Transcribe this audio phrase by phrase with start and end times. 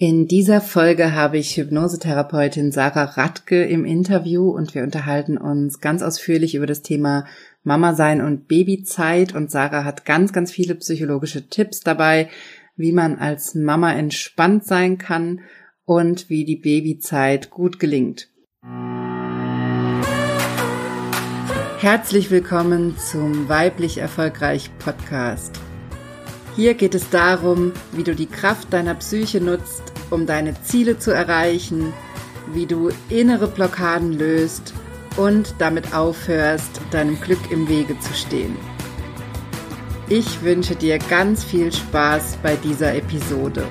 [0.00, 6.02] In dieser Folge habe ich Hypnosetherapeutin Sarah Radke im Interview und wir unterhalten uns ganz
[6.02, 7.26] ausführlich über das Thema
[7.64, 12.28] Mama sein und Babyzeit und Sarah hat ganz, ganz viele psychologische Tipps dabei,
[12.76, 15.40] wie man als Mama entspannt sein kann
[15.84, 18.28] und wie die Babyzeit gut gelingt.
[21.80, 25.58] Herzlich willkommen zum Weiblich Erfolgreich Podcast.
[26.58, 29.80] Hier geht es darum, wie du die Kraft deiner Psyche nutzt,
[30.10, 31.92] um deine Ziele zu erreichen,
[32.52, 34.74] wie du innere Blockaden löst
[35.16, 38.56] und damit aufhörst, deinem Glück im Wege zu stehen.
[40.08, 43.64] Ich wünsche dir ganz viel Spaß bei dieser Episode.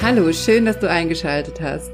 [0.00, 1.91] Hallo, schön, dass du eingeschaltet hast.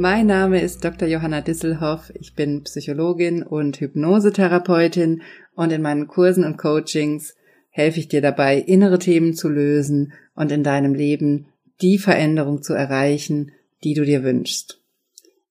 [0.00, 1.08] Mein Name ist Dr.
[1.08, 2.12] Johanna Disselhoff.
[2.14, 5.22] Ich bin Psychologin und Hypnosetherapeutin
[5.56, 7.34] und in meinen Kursen und Coachings
[7.70, 11.48] helfe ich dir dabei, innere Themen zu lösen und in deinem Leben
[11.82, 13.50] die Veränderung zu erreichen,
[13.82, 14.80] die du dir wünschst.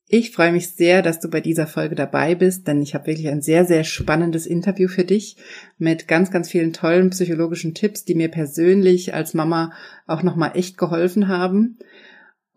[0.07, 3.27] Ich freue mich sehr, dass du bei dieser Folge dabei bist, denn ich habe wirklich
[3.27, 5.35] ein sehr, sehr spannendes Interview für dich
[5.77, 9.73] mit ganz, ganz vielen tollen psychologischen Tipps, die mir persönlich als Mama
[10.05, 11.79] auch nochmal echt geholfen haben.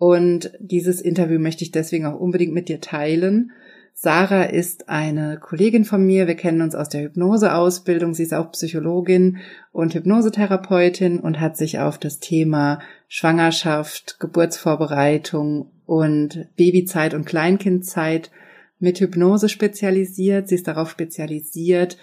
[0.00, 3.52] Und dieses Interview möchte ich deswegen auch unbedingt mit dir teilen.
[3.92, 6.26] Sarah ist eine Kollegin von mir.
[6.26, 8.14] Wir kennen uns aus der Hypnoseausbildung.
[8.14, 9.40] Sie ist auch Psychologin
[9.72, 18.30] und Hypnosetherapeutin und hat sich auf das Thema Schwangerschaft, Geburtsvorbereitung und Babyzeit und Kleinkindzeit
[18.78, 20.48] mit Hypnose spezialisiert.
[20.48, 21.98] Sie ist darauf spezialisiert,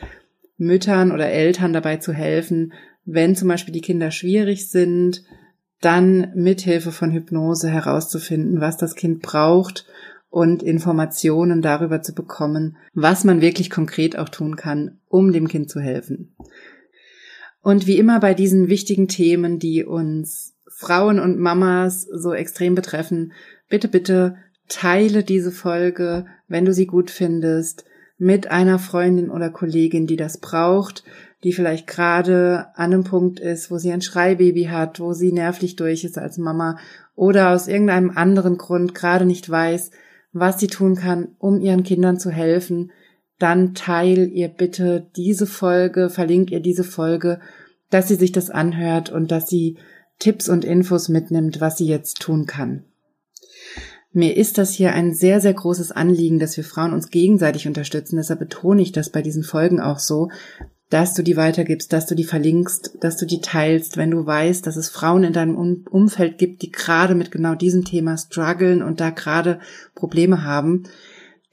[0.59, 2.73] Müttern oder Eltern dabei zu helfen,
[3.05, 5.23] wenn zum Beispiel die Kinder schwierig sind,
[5.81, 9.85] dann mithilfe von Hypnose herauszufinden, was das Kind braucht
[10.29, 15.69] und Informationen darüber zu bekommen, was man wirklich konkret auch tun kann, um dem Kind
[15.69, 16.35] zu helfen.
[17.61, 23.33] Und wie immer bei diesen wichtigen Themen, die uns Frauen und Mamas so extrem betreffen,
[23.69, 27.85] bitte, bitte teile diese Folge, wenn du sie gut findest,
[28.17, 31.03] mit einer Freundin oder Kollegin, die das braucht,
[31.43, 35.75] die vielleicht gerade an einem Punkt ist, wo sie ein Schreibaby hat, wo sie nervlich
[35.75, 36.77] durch ist als Mama
[37.15, 39.91] oder aus irgendeinem anderen Grund gerade nicht weiß,
[40.33, 42.91] was sie tun kann, um ihren Kindern zu helfen,
[43.39, 47.39] dann teil ihr bitte diese Folge, verlink ihr diese Folge,
[47.89, 49.77] dass sie sich das anhört und dass sie
[50.19, 52.83] Tipps und Infos mitnimmt, was sie jetzt tun kann.
[54.11, 58.15] Mir ist das hier ein sehr, sehr großes Anliegen, dass wir Frauen uns gegenseitig unterstützen.
[58.15, 60.29] Deshalb betone ich das bei diesen Folgen auch so,
[60.89, 64.65] dass du die weitergibst, dass du die verlinkst, dass du die teilst, wenn du weißt,
[64.65, 69.01] dass es Frauen in deinem Umfeld gibt, die gerade mit genau diesem Thema strugglen und
[69.01, 69.59] da gerade
[69.95, 70.83] Probleme haben.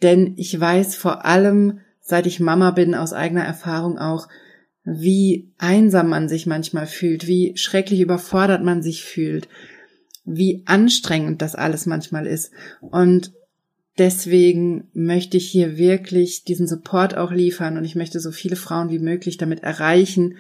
[0.02, 4.28] Denn ich weiß vor allem, seit ich Mama bin, aus eigener Erfahrung auch,
[4.84, 9.48] wie einsam man sich manchmal fühlt, wie schrecklich überfordert man sich fühlt,
[10.24, 12.52] wie anstrengend das alles manchmal ist.
[12.80, 13.32] Und
[13.99, 18.91] Deswegen möchte ich hier wirklich diesen Support auch liefern und ich möchte so viele Frauen
[18.91, 20.37] wie möglich damit erreichen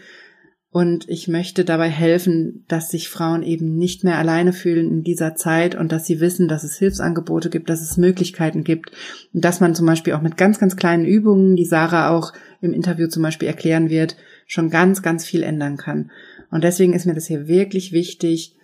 [0.74, 5.36] und ich möchte dabei helfen, dass sich Frauen eben nicht mehr alleine fühlen in dieser
[5.36, 8.90] Zeit und dass sie wissen, dass es Hilfsangebote gibt, dass es Möglichkeiten gibt
[9.32, 12.72] und dass man zum Beispiel auch mit ganz, ganz kleinen Übungen, die Sarah auch im
[12.72, 14.16] Interview zum Beispiel erklären wird,
[14.48, 16.10] schon ganz, ganz viel ändern kann.
[16.50, 18.56] Und deswegen ist mir das hier wirklich wichtig,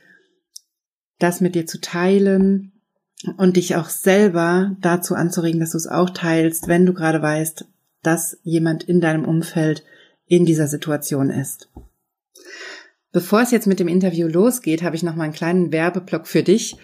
[1.20, 2.72] das mit dir zu teilen,
[3.36, 7.66] und dich auch selber dazu anzuregen, dass du es auch teilst, wenn du gerade weißt,
[8.02, 9.84] dass jemand in deinem Umfeld
[10.26, 11.68] in dieser Situation ist.
[13.12, 16.42] Bevor es jetzt mit dem Interview losgeht, habe ich noch mal einen kleinen Werbeblock für
[16.42, 16.76] dich.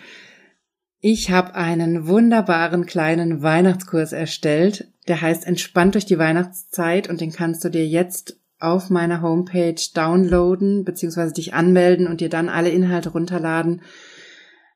[1.01, 7.33] Ich habe einen wunderbaren kleinen Weihnachtskurs erstellt, der heißt Entspannt durch die Weihnachtszeit und den
[7.33, 11.33] kannst du dir jetzt auf meiner Homepage downloaden bzw.
[11.33, 13.83] dich anmelden und dir dann alle Inhalte runterladen.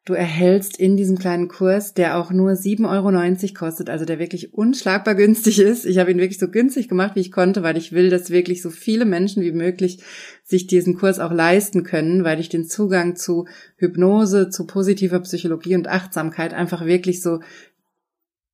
[0.06, 4.55] Du erhältst in diesem kleinen Kurs, der auch nur 7,90 Euro kostet, also der wirklich
[4.55, 5.84] unschlagbar günstig ist.
[5.84, 8.62] Ich habe ihn wirklich so günstig gemacht, wie ich konnte, weil ich will, dass wirklich
[8.62, 10.03] so viele Menschen wie möglich
[10.43, 15.76] sich diesen Kurs auch leisten können, weil ich den Zugang zu Hypnose, zu positiver Psychologie
[15.76, 17.41] und Achtsamkeit einfach wirklich so,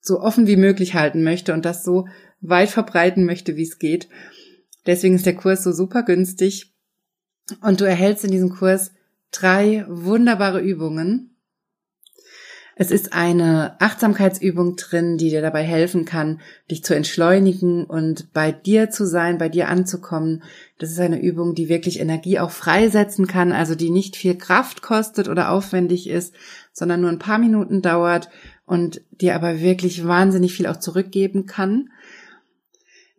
[0.01, 2.09] so offen wie möglich halten möchte und das so
[2.41, 4.09] weit verbreiten möchte, wie es geht.
[4.85, 6.73] Deswegen ist der Kurs so super günstig.
[7.61, 8.91] Und du erhältst in diesem Kurs
[9.31, 11.36] drei wunderbare Übungen,
[12.79, 18.53] es ist eine Achtsamkeitsübung drin, die dir dabei helfen kann, dich zu entschleunigen und bei
[18.53, 20.43] dir zu sein, bei dir anzukommen.
[20.79, 24.83] Das ist eine Übung, die wirklich Energie auch freisetzen kann, also die nicht viel Kraft
[24.83, 26.35] kostet oder aufwendig ist,
[26.75, 28.29] sondern nur ein paar Minuten dauert
[28.67, 31.89] und dir aber wirklich wahnsinnig viel auch zurückgeben kann.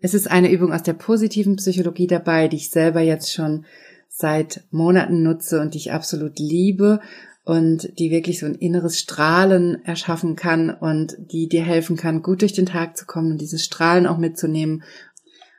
[0.02, 3.66] Es ist eine Übung aus der positiven Psychologie dabei, die ich selber jetzt schon
[4.08, 7.00] seit Monaten nutze und die ich absolut liebe
[7.48, 12.42] und die wirklich so ein inneres Strahlen erschaffen kann und die dir helfen kann, gut
[12.42, 14.84] durch den Tag zu kommen und dieses Strahlen auch mitzunehmen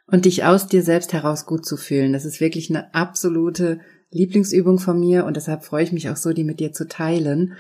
[0.06, 2.12] und dich aus dir selbst heraus gut zu fühlen.
[2.12, 3.81] Das ist wirklich eine absolute
[4.11, 7.55] Lieblingsübung von mir und deshalb freue ich mich auch so, die mit dir zu teilen.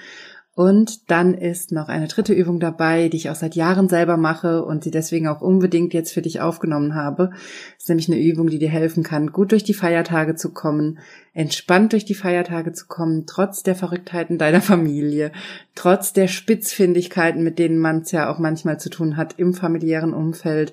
[0.58, 4.64] Und dann ist noch eine dritte Übung dabei, die ich auch seit Jahren selber mache
[4.64, 7.30] und sie deswegen auch unbedingt jetzt für dich aufgenommen habe.
[7.30, 10.98] Das ist nämlich eine Übung, die dir helfen kann, gut durch die Feiertage zu kommen,
[11.32, 15.30] entspannt durch die Feiertage zu kommen, trotz der Verrücktheiten deiner Familie,
[15.76, 20.12] trotz der Spitzfindigkeiten, mit denen man es ja auch manchmal zu tun hat im familiären
[20.12, 20.72] Umfeld.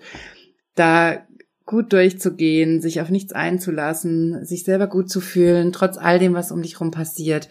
[0.74, 1.20] Da
[1.68, 6.52] gut durchzugehen, sich auf nichts einzulassen, sich selber gut zu fühlen, trotz all dem, was
[6.52, 7.50] um dich rum passiert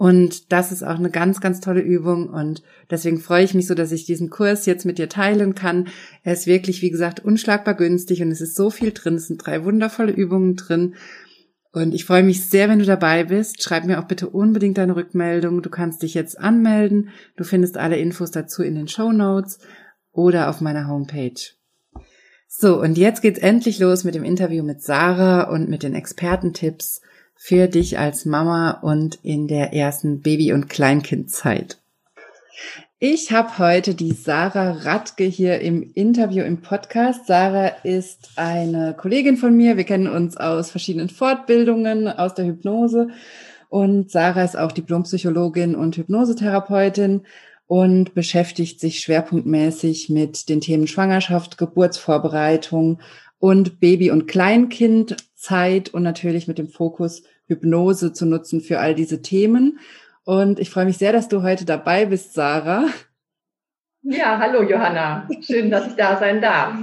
[0.00, 2.28] und das ist auch eine ganz, ganz tolle Übung.
[2.28, 5.88] Und deswegen freue ich mich so, dass ich diesen Kurs jetzt mit dir teilen kann.
[6.22, 9.16] Er ist wirklich, wie gesagt, unschlagbar günstig und es ist so viel drin.
[9.16, 10.94] Es sind drei wundervolle Übungen drin.
[11.72, 13.60] Und ich freue mich sehr, wenn du dabei bist.
[13.60, 15.62] Schreib mir auch bitte unbedingt deine Rückmeldung.
[15.62, 17.08] Du kannst dich jetzt anmelden.
[17.36, 19.58] Du findest alle Infos dazu in den Show Notes
[20.12, 21.40] oder auf meiner Homepage.
[22.46, 27.00] So, und jetzt geht's endlich los mit dem Interview mit Sarah und mit den Expertentipps
[27.40, 31.78] für dich als Mama und in der ersten Baby- und Kleinkindzeit.
[32.98, 37.28] Ich habe heute die Sarah Radke hier im Interview im Podcast.
[37.28, 39.76] Sarah ist eine Kollegin von mir.
[39.76, 43.06] Wir kennen uns aus verschiedenen Fortbildungen, aus der Hypnose.
[43.68, 47.22] Und Sarah ist auch Diplompsychologin und Hypnosetherapeutin
[47.68, 52.98] und beschäftigt sich schwerpunktmäßig mit den Themen Schwangerschaft, Geburtsvorbereitung
[53.38, 59.22] und Baby- und Kleinkindzeit und natürlich mit dem Fokus Hypnose zu nutzen für all diese
[59.22, 59.78] Themen.
[60.24, 62.86] Und ich freue mich sehr, dass du heute dabei bist, Sarah.
[64.02, 65.28] Ja, hallo Johanna.
[65.40, 66.78] Schön, dass ich da sein darf.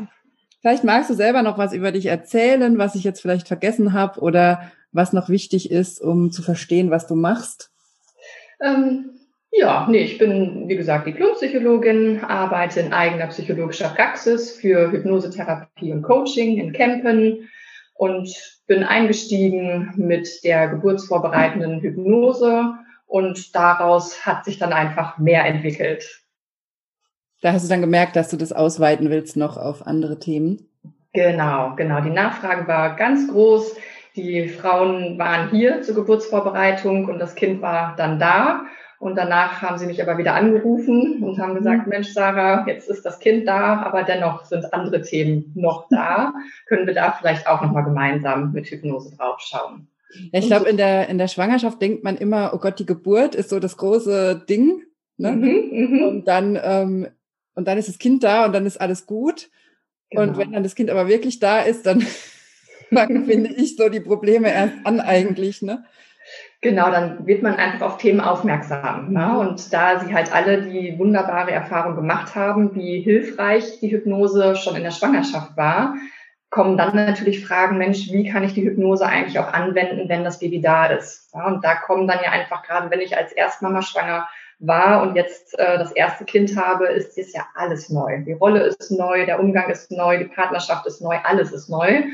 [0.62, 4.20] Vielleicht magst du selber noch was über dich erzählen, was ich jetzt vielleicht vergessen habe
[4.20, 7.72] oder was noch wichtig ist, um zu verstehen, was du machst.
[8.62, 9.12] Ähm,
[9.58, 16.02] ja, nee, ich bin, wie gesagt, Diplompsychologin, arbeite in eigener psychologischer Praxis für Hypnosetherapie und
[16.02, 17.50] Coaching in Kempen
[17.94, 18.30] und
[18.68, 22.74] bin eingestiegen mit der geburtsvorbereitenden Hypnose
[23.08, 26.24] und daraus hat sich dann einfach mehr entwickelt.
[27.42, 30.68] Da hast du dann gemerkt, dass du das ausweiten willst noch auf andere Themen?
[31.14, 32.02] Genau, genau.
[32.02, 33.76] Die Nachfrage war ganz groß.
[34.16, 38.66] Die Frauen waren hier zur Geburtsvorbereitung und das Kind war dann da.
[39.06, 41.90] Und danach haben sie mich aber wieder angerufen und haben gesagt, mhm.
[41.92, 46.34] Mensch, Sarah, jetzt ist das Kind da, aber dennoch sind andere Themen noch da.
[46.66, 49.88] Können wir da vielleicht auch nochmal gemeinsam mit Hypnose draufschauen?
[50.32, 53.36] Ja, ich glaube, in der, in der Schwangerschaft denkt man immer, oh Gott, die Geburt
[53.36, 54.82] ist so das große Ding.
[55.18, 55.34] Ne?
[55.34, 56.04] Mhm, mhm.
[56.08, 57.08] und dann, ähm,
[57.54, 59.52] und dann ist das Kind da und dann ist alles gut.
[60.10, 60.24] Genau.
[60.24, 62.02] Und wenn dann das Kind aber wirklich da ist, dann
[62.90, 65.86] finde ich so die Probleme erst an eigentlich, ne?
[66.66, 69.14] Genau, dann wird man einfach auf Themen aufmerksam.
[69.14, 69.20] Ne?
[69.20, 69.38] Mhm.
[69.38, 74.76] Und da sie halt alle die wunderbare Erfahrung gemacht haben, wie hilfreich die Hypnose schon
[74.76, 75.94] in der Schwangerschaft war,
[76.50, 80.40] kommen dann natürlich Fragen, Mensch, wie kann ich die Hypnose eigentlich auch anwenden, wenn das
[80.40, 81.30] Baby da ist?
[81.36, 84.28] Ja, und da kommen dann ja einfach gerade, wenn ich als Erstmama schwanger
[84.58, 88.24] war und jetzt äh, das erste Kind habe, ist es ja alles neu.
[88.26, 92.06] Die Rolle ist neu, der Umgang ist neu, die Partnerschaft ist neu, alles ist neu.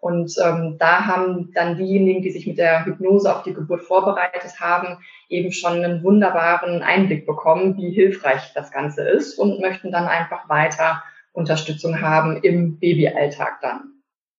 [0.00, 4.58] Und ähm, da haben dann diejenigen, die sich mit der Hypnose auf die Geburt vorbereitet
[4.58, 10.06] haben, eben schon einen wunderbaren Einblick bekommen, wie hilfreich das Ganze ist und möchten dann
[10.06, 11.02] einfach weiter
[11.32, 13.92] Unterstützung haben im Babyalltag dann.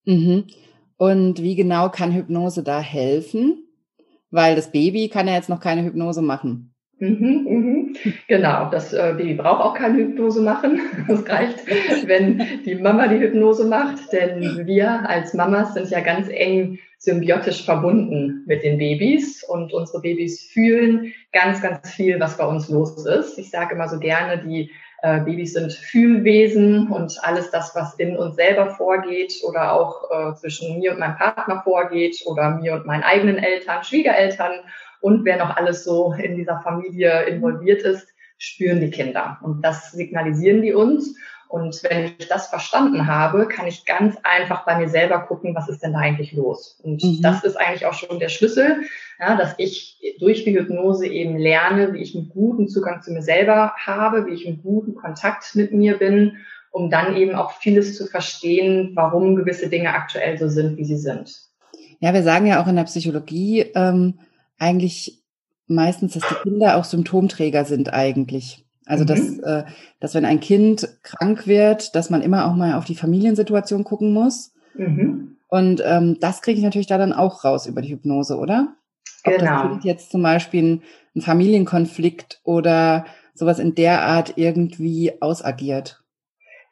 [0.04, 0.44] Mhm.
[0.96, 3.64] Und wie genau kann Hypnose da helfen?
[4.30, 6.71] Weil das Baby kann ja jetzt noch keine Hypnose machen.
[7.02, 7.96] Mhm, mhm.
[8.28, 10.80] Genau, das äh, Baby braucht auch keine Hypnose machen.
[11.08, 11.66] Es reicht,
[12.06, 17.64] wenn die Mama die Hypnose macht, denn wir als Mamas sind ja ganz eng symbiotisch
[17.64, 23.04] verbunden mit den Babys und unsere Babys fühlen ganz, ganz viel, was bei uns los
[23.04, 23.36] ist.
[23.36, 24.70] Ich sage immer so gerne, die
[25.02, 30.34] äh, Babys sind Fühlwesen und alles das, was in uns selber vorgeht oder auch äh,
[30.34, 34.52] zwischen mir und meinem Partner vorgeht oder mir und meinen eigenen Eltern, Schwiegereltern
[35.02, 39.38] und wer noch alles so in dieser Familie involviert ist, spüren die Kinder.
[39.42, 41.14] Und das signalisieren die uns.
[41.48, 45.68] Und wenn ich das verstanden habe, kann ich ganz einfach bei mir selber gucken, was
[45.68, 46.80] ist denn da eigentlich los.
[46.82, 47.20] Und mhm.
[47.20, 48.82] das ist eigentlich auch schon der Schlüssel,
[49.20, 53.22] ja, dass ich durch die Hypnose eben lerne, wie ich einen guten Zugang zu mir
[53.22, 56.38] selber habe, wie ich einen guten Kontakt mit mir bin,
[56.70, 60.96] um dann eben auch vieles zu verstehen, warum gewisse Dinge aktuell so sind, wie sie
[60.96, 61.30] sind.
[62.00, 64.14] Ja, wir sagen ja auch in der Psychologie, ähm,
[64.62, 65.22] eigentlich
[65.66, 68.64] meistens, dass die Kinder auch Symptomträger sind eigentlich.
[68.86, 69.08] Also, mhm.
[69.08, 69.64] dass, äh,
[70.00, 74.12] dass wenn ein Kind krank wird, dass man immer auch mal auf die Familiensituation gucken
[74.12, 74.52] muss.
[74.74, 75.36] Mhm.
[75.48, 78.74] Und ähm, das kriege ich natürlich da dann auch raus über die Hypnose, oder?
[79.24, 79.78] Ob genau.
[79.82, 80.80] jetzt zum Beispiel
[81.14, 83.04] ein Familienkonflikt oder
[83.34, 86.01] sowas in der Art irgendwie ausagiert.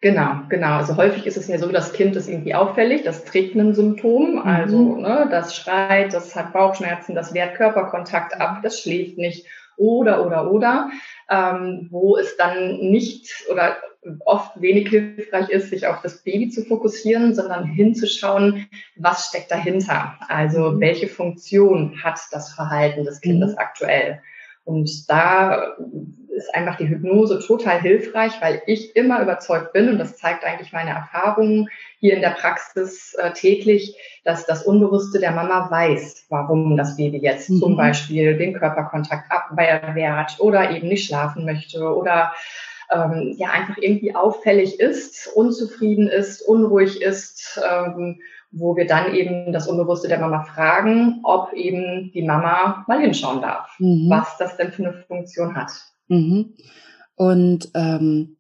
[0.02, 0.76] Genau, genau.
[0.78, 4.38] Also häufig ist es ja so, das Kind ist irgendwie auffällig, das trägt ein Symptom,
[4.38, 5.02] also mhm.
[5.02, 10.50] ne, das schreit, das hat Bauchschmerzen, das wehrt Körperkontakt ab, das schläft nicht oder oder
[10.50, 10.90] oder,
[11.28, 13.76] ähm, wo es dann nicht oder
[14.25, 20.16] oft wenig hilfreich ist, sich auf das Baby zu fokussieren, sondern hinzuschauen, was steckt dahinter.
[20.28, 20.80] Also mhm.
[20.80, 23.59] welche Funktion hat das Verhalten des Kindes mhm.
[23.59, 24.23] aktuell.
[24.64, 25.76] Und da
[26.30, 30.72] ist einfach die Hypnose total hilfreich, weil ich immer überzeugt bin, und das zeigt eigentlich
[30.72, 31.68] meine Erfahrungen
[31.99, 37.18] hier in der Praxis äh, täglich, dass das Unbewusste der Mama weiß, warum das Baby
[37.18, 37.58] jetzt mhm.
[37.58, 42.32] zum Beispiel den Körperkontakt abwehrt oder eben nicht schlafen möchte oder
[42.90, 47.60] ähm, ja einfach irgendwie auffällig ist, unzufrieden ist, unruhig ist.
[47.68, 48.20] Ähm,
[48.52, 53.40] wo wir dann eben das Unbewusste der Mama fragen, ob eben die Mama mal hinschauen
[53.40, 54.10] darf, mhm.
[54.10, 55.70] was das denn für eine Funktion hat.
[56.10, 56.54] Mhm.
[57.14, 58.36] Und ähm,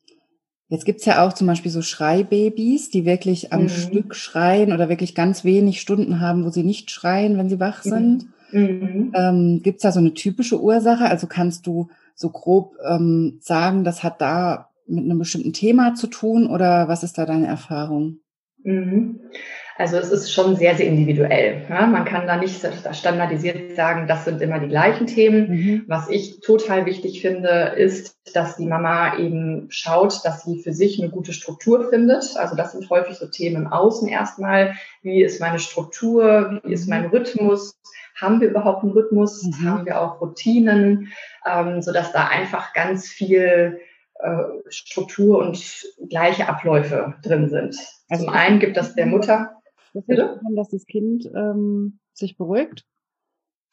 [0.68, 3.68] jetzt gibt's ja auch zum Beispiel so Schreibabys, die wirklich am mhm.
[3.68, 7.84] Stück schreien oder wirklich ganz wenig Stunden haben, wo sie nicht schreien, wenn sie wach
[7.84, 7.90] mhm.
[7.90, 8.26] sind.
[8.52, 9.12] Mhm.
[9.14, 11.04] Ähm, gibt's da so eine typische Ursache?
[11.04, 16.08] Also kannst du so grob ähm, sagen, das hat da mit einem bestimmten Thema zu
[16.08, 18.18] tun oder was ist da deine Erfahrung?
[18.62, 19.20] Mhm.
[19.80, 21.62] Also es ist schon sehr, sehr individuell.
[21.70, 22.60] Ja, man kann da nicht
[22.92, 25.48] standardisiert sagen, das sind immer die gleichen Themen.
[25.48, 25.84] Mhm.
[25.86, 31.00] Was ich total wichtig finde, ist, dass die Mama eben schaut, dass sie für sich
[31.00, 32.36] eine gute Struktur findet.
[32.36, 34.74] Also das sind häufig so Themen im Außen erstmal.
[35.00, 36.60] Wie ist meine Struktur?
[36.62, 37.80] Wie ist mein Rhythmus?
[38.20, 39.44] Haben wir überhaupt einen Rhythmus?
[39.44, 39.66] Mhm.
[39.66, 41.10] Haben wir auch Routinen?
[41.50, 43.80] Ähm, sodass da einfach ganz viel
[44.18, 45.58] äh, Struktur und
[46.10, 47.76] gleiche Abläufe drin sind.
[48.10, 49.56] Also Zum einen gibt das der Mutter
[49.94, 50.40] das Bitte?
[50.54, 52.84] dass das Kind ähm, sich beruhigt?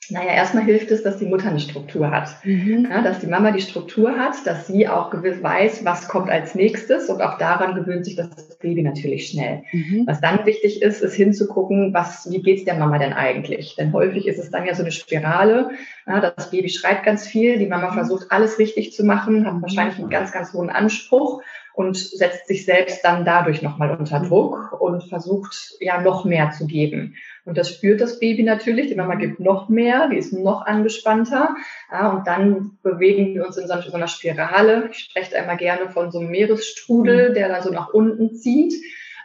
[0.10, 2.30] Naja, erstmal hilft es, dass die Mutter eine Struktur hat.
[2.46, 2.88] Mhm.
[2.90, 6.56] Ja, dass die Mama die Struktur hat, dass sie auch gewiss weiß, was kommt als
[6.56, 9.64] nächstes und auch daran gewöhnt sich das Baby natürlich schnell.
[9.74, 10.04] Mhm.
[10.06, 13.76] Was dann wichtig ist, ist hinzugucken, was, wie geht's der Mama denn eigentlich?
[13.76, 15.72] Denn häufig ist es dann ja so eine Spirale.
[16.06, 17.96] Ja, das Baby schreit ganz viel, die Mama mhm.
[17.96, 21.42] versucht alles richtig zu machen, hat wahrscheinlich einen ganz, ganz hohen Anspruch
[21.78, 26.66] und setzt sich selbst dann dadurch nochmal unter Druck und versucht ja noch mehr zu
[26.66, 27.16] geben.
[27.46, 31.56] Und das spürt das Baby natürlich, die Mama gibt noch mehr, die ist noch angespannter.
[31.92, 34.90] Ja, und dann bewegen wir uns in so einer Spirale.
[34.92, 37.34] Ich spreche einmal gerne von so einem Meeresstrudel, mhm.
[37.36, 38.74] der da so nach unten zieht.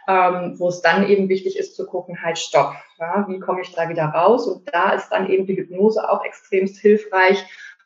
[0.05, 3.71] Ähm, wo es dann eben wichtig ist zu gucken, halt stopp, ja, wie komme ich
[3.71, 4.45] da wieder raus?
[4.47, 7.45] Und da ist dann eben die Hypnose auch extremst hilfreich,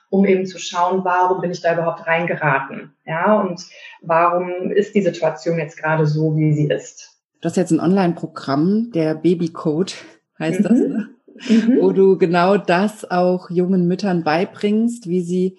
[0.10, 2.94] um eben zu schauen, warum bin ich da überhaupt reingeraten?
[3.06, 3.62] Ja, und
[4.02, 7.18] warum ist die Situation jetzt gerade so, wie sie ist?
[7.42, 9.96] Du hast jetzt ein Online-Programm, der Babycode
[10.40, 10.64] heißt mhm.
[10.64, 11.10] das, ne?
[11.50, 11.78] Mhm.
[11.82, 15.58] wo du genau das auch jungen Müttern beibringst, wie sie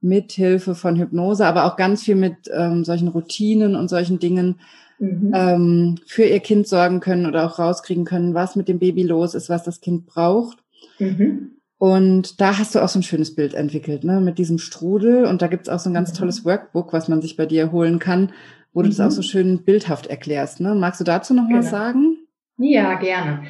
[0.00, 4.58] mit Hilfe von Hypnose, aber auch ganz viel mit ähm, solchen Routinen und solchen Dingen
[4.98, 5.32] mhm.
[5.32, 9.34] ähm, für ihr Kind sorgen können oder auch rauskriegen können, was mit dem Baby los
[9.34, 10.58] ist, was das Kind braucht.
[10.98, 11.52] Mhm.
[11.82, 15.24] Und da hast du auch so ein schönes Bild entwickelt, ne, mit diesem Strudel.
[15.24, 16.16] Und da gibt's auch so ein ganz mhm.
[16.16, 18.32] tolles Workbook, was man sich bei dir holen kann,
[18.72, 19.24] wo du das auch so mhm.
[19.24, 20.60] schön bildhaft erklärst.
[20.60, 20.76] Ne?
[20.76, 21.58] Magst du dazu noch genau.
[21.58, 22.18] was sagen?
[22.56, 23.42] Ja, gerne.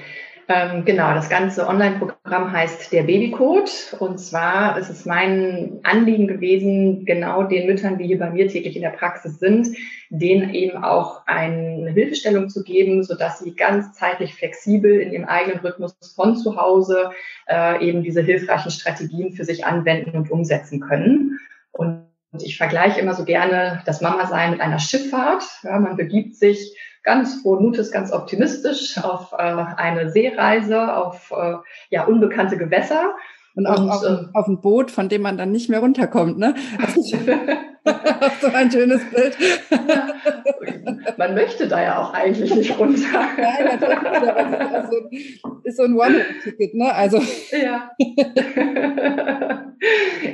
[0.49, 3.97] Ähm, genau, das ganze Online-Programm heißt der Babycode.
[4.01, 8.75] Und zwar ist es mein Anliegen gewesen, genau den Müttern, die hier bei mir täglich
[8.75, 9.69] in der Praxis sind,
[10.11, 15.61] denen eben auch eine Hilfestellung zu geben, sodass sie ganz zeitlich flexibel in ihrem eigenen
[15.61, 17.11] Rhythmus von zu Hause
[17.49, 21.39] äh, eben diese hilfreichen Strategien für sich anwenden und umsetzen können.
[21.71, 22.07] Und
[22.41, 25.45] ich vergleiche immer so gerne das Mama-Sein mit einer Schifffahrt.
[25.63, 31.55] Ja, man begibt sich ganz frohen Mutes, ganz optimistisch auf äh, eine Seereise, auf äh,
[31.91, 33.15] ja, unbekannte Gewässer.
[33.55, 36.55] Und und, auf, äh, auf ein Boot, von dem man dann nicht mehr runterkommt, ne?
[38.41, 39.37] so ein schönes Bild.
[41.23, 43.07] Man möchte da ja auch eigentlich nicht runter.
[43.37, 46.93] Nein, natürlich ist so ein One-Ticket, ne?
[46.93, 47.23] Also.
[47.53, 47.93] Ja.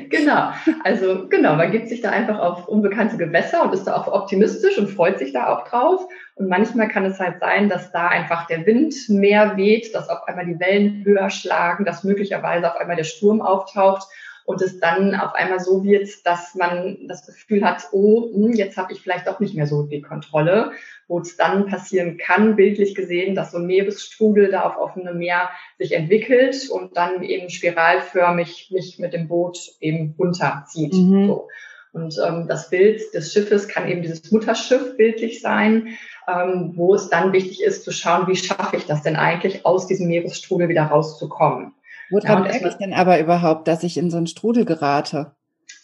[0.08, 0.50] genau.
[0.84, 4.78] Also, genau, man gibt sich da einfach auf unbekannte Gewässer und ist da auch optimistisch
[4.78, 6.08] und freut sich da auch drauf.
[6.36, 10.26] Und manchmal kann es halt sein, dass da einfach der Wind mehr weht, dass auf
[10.26, 14.08] einmal die Wellen höher schlagen, dass möglicherweise auf einmal der Sturm auftaucht
[14.48, 18.78] und es dann auf einmal so wird, dass man das Gefühl hat, oh, hm, jetzt
[18.78, 20.72] habe ich vielleicht doch nicht mehr so die Kontrolle,
[21.06, 25.50] wo es dann passieren kann, bildlich gesehen, dass so ein Meeresstrudel da auf offenem Meer
[25.78, 30.94] sich entwickelt und dann eben spiralförmig mich mit dem Boot eben runterzieht.
[30.94, 31.26] Mhm.
[31.26, 31.48] So.
[31.92, 35.88] Und ähm, das Bild des Schiffes kann eben dieses Mutterschiff bildlich sein,
[36.26, 39.86] ähm, wo es dann wichtig ist zu schauen, wie schaffe ich das denn eigentlich, aus
[39.86, 41.74] diesem Meeresstrudel wieder rauszukommen.
[42.10, 45.32] Woran ja, merke ich denn aber überhaupt, dass ich in so einen Strudel gerate?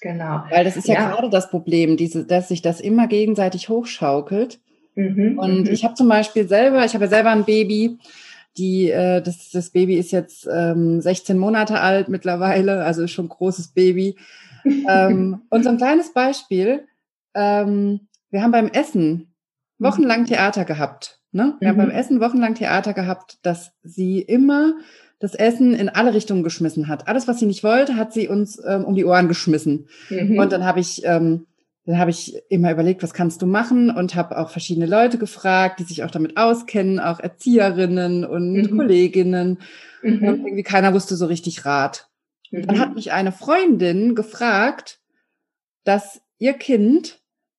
[0.00, 0.44] Genau.
[0.50, 1.10] Weil das ist ja, ja.
[1.10, 4.60] gerade das Problem, diese, dass sich das immer gegenseitig hochschaukelt.
[4.94, 5.72] Mhm, und mhm.
[5.72, 7.98] ich habe zum Beispiel selber, ich habe ja selber ein Baby,
[8.56, 13.30] die, äh, das, das Baby ist jetzt ähm, 16 Monate alt mittlerweile, also schon ein
[13.30, 14.16] großes Baby.
[14.64, 16.86] ähm, und so ein kleines Beispiel,
[17.34, 18.00] ähm,
[18.30, 19.34] wir haben beim Essen
[19.78, 21.20] wochenlang Theater gehabt.
[21.32, 21.54] Ne?
[21.58, 21.80] Wir mhm.
[21.80, 24.74] haben beim Essen wochenlang Theater gehabt, dass sie immer
[25.24, 27.08] das Essen in alle Richtungen geschmissen hat.
[27.08, 29.88] Alles, was sie nicht wollte, hat sie uns ähm, um die Ohren geschmissen.
[30.10, 30.38] Mhm.
[30.38, 31.46] Und dann habe ich, ähm,
[31.86, 35.80] dann habe ich immer überlegt, was kannst du machen und habe auch verschiedene Leute gefragt,
[35.80, 38.76] die sich auch damit auskennen, auch Erzieherinnen und mhm.
[38.76, 39.60] Kolleginnen.
[40.02, 40.28] Mhm.
[40.28, 42.10] Und irgendwie keiner wusste so richtig Rat.
[42.50, 42.96] Dann hat mhm.
[42.96, 45.00] mich eine Freundin gefragt,
[45.84, 47.18] dass ihr Kind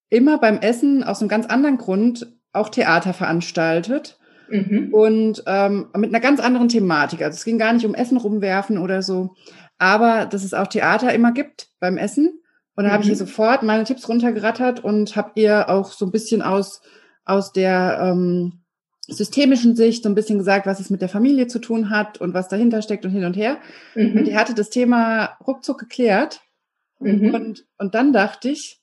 [0.09, 4.93] immer beim Essen aus einem ganz anderen Grund auch Theater veranstaltet Mhm.
[4.93, 7.21] Und ähm, mit einer ganz anderen Thematik.
[7.21, 9.35] Also es ging gar nicht um Essen rumwerfen oder so,
[9.77, 12.39] aber dass es auch Theater immer gibt beim Essen.
[12.75, 12.93] Und da mhm.
[12.93, 16.81] habe ich ihr sofort meine Tipps runtergerattert und habe ihr auch so ein bisschen aus,
[17.23, 18.63] aus der ähm,
[19.07, 22.33] systemischen Sicht so ein bisschen gesagt, was es mit der Familie zu tun hat und
[22.33, 23.57] was dahinter steckt und hin und her.
[23.93, 24.17] Mhm.
[24.17, 26.41] Und die hatte das Thema ruckzuck geklärt.
[26.99, 27.33] Mhm.
[27.33, 28.81] Und, und dann dachte ich,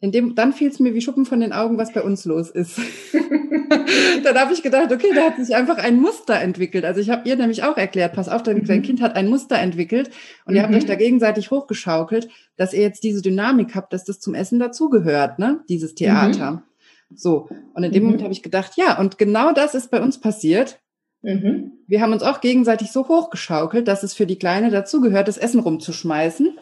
[0.00, 2.50] in dem, dann fiel es mir wie Schuppen von den Augen, was bei uns los
[2.50, 2.78] ist.
[4.24, 6.84] dann habe ich gedacht, okay, da hat sich einfach ein Muster entwickelt.
[6.84, 8.82] Also ich habe ihr nämlich auch erklärt, pass auf, dein, mhm.
[8.82, 10.10] Kind hat ein Muster entwickelt
[10.44, 10.56] und mhm.
[10.56, 10.78] ihr habt mhm.
[10.78, 15.38] euch da gegenseitig hochgeschaukelt, dass ihr jetzt diese Dynamik habt, dass das zum Essen dazugehört,
[15.38, 15.60] ne?
[15.68, 16.50] Dieses Theater.
[16.50, 16.62] Mhm.
[17.14, 17.48] So.
[17.72, 18.06] Und in dem mhm.
[18.08, 20.78] Moment habe ich gedacht, ja, und genau das ist bei uns passiert.
[21.22, 21.72] Mhm.
[21.86, 25.60] Wir haben uns auch gegenseitig so hochgeschaukelt, dass es für die Kleine dazugehört, das Essen
[25.60, 26.58] rumzuschmeißen.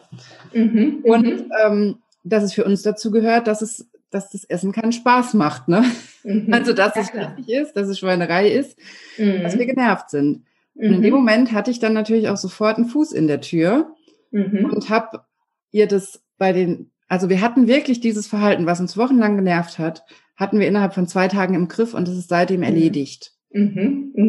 [1.03, 5.33] Und ähm, dass es für uns dazu gehört, dass es dass das Essen keinen Spaß
[5.33, 5.83] macht, ne?
[6.23, 6.51] Mhm.
[6.51, 8.77] Also, dass ja, es richtig ist, dass es Schweinerei ist,
[9.17, 9.43] mhm.
[9.43, 10.43] dass wir genervt sind.
[10.73, 10.87] Mhm.
[10.87, 11.19] Und in dem mhm.
[11.19, 13.93] Moment hatte ich dann natürlich auch sofort einen Fuß in der Tür
[14.31, 14.71] mhm.
[14.73, 15.21] und habe
[15.71, 20.03] ihr das bei den, also wir hatten wirklich dieses Verhalten, was uns wochenlang genervt hat,
[20.35, 22.63] hatten wir innerhalb von zwei Tagen im Griff und es ist seitdem mhm.
[22.67, 23.33] erledigt.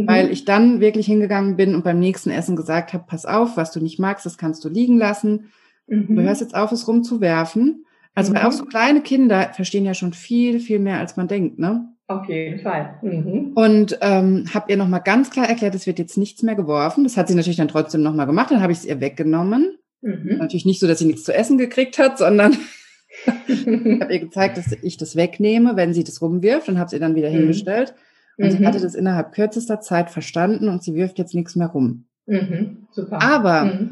[0.06, 3.72] Weil ich dann wirklich hingegangen bin und beim nächsten Essen gesagt habe, pass auf, was
[3.72, 5.50] du nicht magst, das kannst du liegen lassen.
[5.88, 7.85] Du hörst jetzt auf, es rumzuwerfen.
[8.16, 8.38] Also mhm.
[8.38, 11.86] auch so kleine Kinder verstehen ja schon viel, viel mehr, als man denkt, ne?
[12.08, 12.98] Auf jeden Fall.
[13.02, 13.52] Mhm.
[13.54, 17.04] Und ähm, habe ihr nochmal ganz klar erklärt, es wird jetzt nichts mehr geworfen.
[17.04, 18.50] Das hat sie natürlich dann trotzdem nochmal gemacht.
[18.50, 19.76] Dann habe ich es ihr weggenommen.
[20.00, 20.38] Mhm.
[20.38, 22.56] Natürlich nicht so, dass sie nichts zu essen gekriegt hat, sondern
[23.26, 27.16] habe ihr gezeigt, dass ich das wegnehme, wenn sie das rumwirft und habe sie dann
[27.16, 27.34] wieder mhm.
[27.34, 27.94] hingestellt.
[28.38, 28.66] Und sie mhm.
[28.66, 32.06] hatte das innerhalb kürzester Zeit verstanden und sie wirft jetzt nichts mehr rum.
[32.24, 32.86] Mhm.
[32.92, 33.20] Super.
[33.20, 33.90] Aber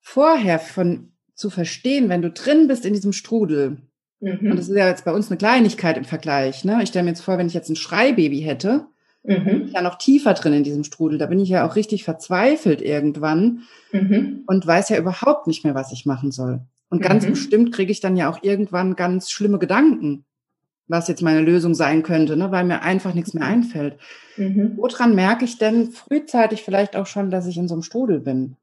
[0.00, 3.78] vorher von zu verstehen, wenn du drin bist in diesem Strudel,
[4.20, 4.50] mhm.
[4.50, 6.80] und das ist ja jetzt bei uns eine Kleinigkeit im Vergleich, ne?
[6.82, 8.86] Ich stelle mir jetzt vor, wenn ich jetzt ein Schreibaby hätte,
[9.24, 9.44] mhm.
[9.44, 12.04] bin ich ja noch tiefer drin in diesem Strudel, da bin ich ja auch richtig
[12.04, 14.44] verzweifelt irgendwann mhm.
[14.46, 16.60] und weiß ja überhaupt nicht mehr, was ich machen soll.
[16.90, 17.30] Und ganz mhm.
[17.30, 20.24] bestimmt kriege ich dann ja auch irgendwann ganz schlimme Gedanken,
[20.86, 22.52] was jetzt meine Lösung sein könnte, ne?
[22.52, 23.98] weil mir einfach nichts mehr einfällt.
[24.36, 24.74] Mhm.
[24.76, 28.56] Woran merke ich denn frühzeitig vielleicht auch schon, dass ich in so einem Strudel bin?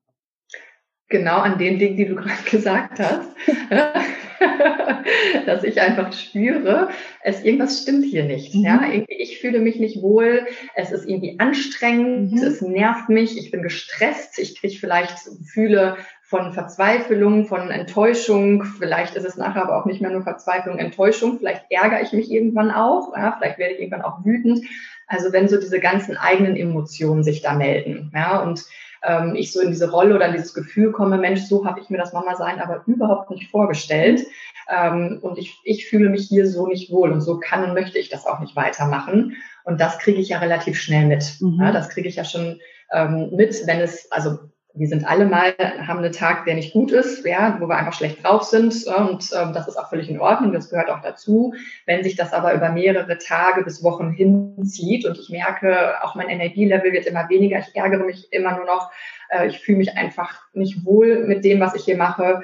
[1.11, 3.29] Genau an den Dingen, die du gerade gesagt hast,
[5.45, 6.89] dass ich einfach spüre,
[7.23, 8.55] es irgendwas stimmt hier nicht.
[8.55, 8.61] Mhm.
[8.63, 12.37] Ja, ich fühle mich nicht wohl, es ist irgendwie anstrengend, mhm.
[12.39, 15.97] es nervt mich, ich bin gestresst, ich kriege vielleicht Gefühle
[16.31, 21.39] von Verzweiflung, von Enttäuschung, vielleicht ist es nachher aber auch nicht mehr nur Verzweiflung, Enttäuschung,
[21.39, 24.65] vielleicht ärgere ich mich irgendwann auch, ja, vielleicht werde ich irgendwann auch wütend.
[25.07, 28.63] Also wenn so diese ganzen eigenen Emotionen sich da melden, ja, und
[29.03, 31.89] ähm, ich so in diese Rolle oder in dieses Gefühl komme, Mensch, so habe ich
[31.89, 34.25] mir das Mama sein aber überhaupt nicht vorgestellt.
[34.69, 37.97] Ähm, und ich, ich fühle mich hier so nicht wohl und so kann und möchte
[37.97, 39.37] ich das auch nicht weitermachen.
[39.63, 41.35] Und das kriege ich ja relativ schnell mit.
[41.39, 41.59] Mhm.
[41.59, 42.59] Ja, das kriege ich ja schon
[42.91, 44.39] ähm, mit, wenn es, also
[44.73, 45.53] wir sind alle mal,
[45.85, 48.85] haben einen Tag, der nicht gut ist, ja, wo wir einfach schlecht drauf sind.
[48.85, 51.53] Und ähm, das ist auch völlig in Ordnung, das gehört auch dazu.
[51.85, 56.29] Wenn sich das aber über mehrere Tage bis Wochen hinzieht und ich merke, auch mein
[56.29, 58.91] Energielevel wird immer weniger, ich ärgere mich immer nur noch,
[59.29, 62.41] äh, ich fühle mich einfach nicht wohl mit dem, was ich hier mache,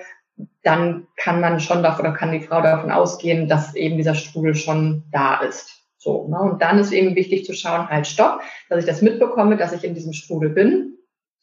[0.63, 4.53] dann kann man schon davon, oder kann die Frau davon ausgehen, dass eben dieser Strudel
[4.53, 5.85] schon da ist.
[5.97, 6.39] So, ne?
[6.39, 9.83] Und dann ist eben wichtig zu schauen, halt stopp, dass ich das mitbekomme, dass ich
[9.83, 10.96] in diesem Strudel bin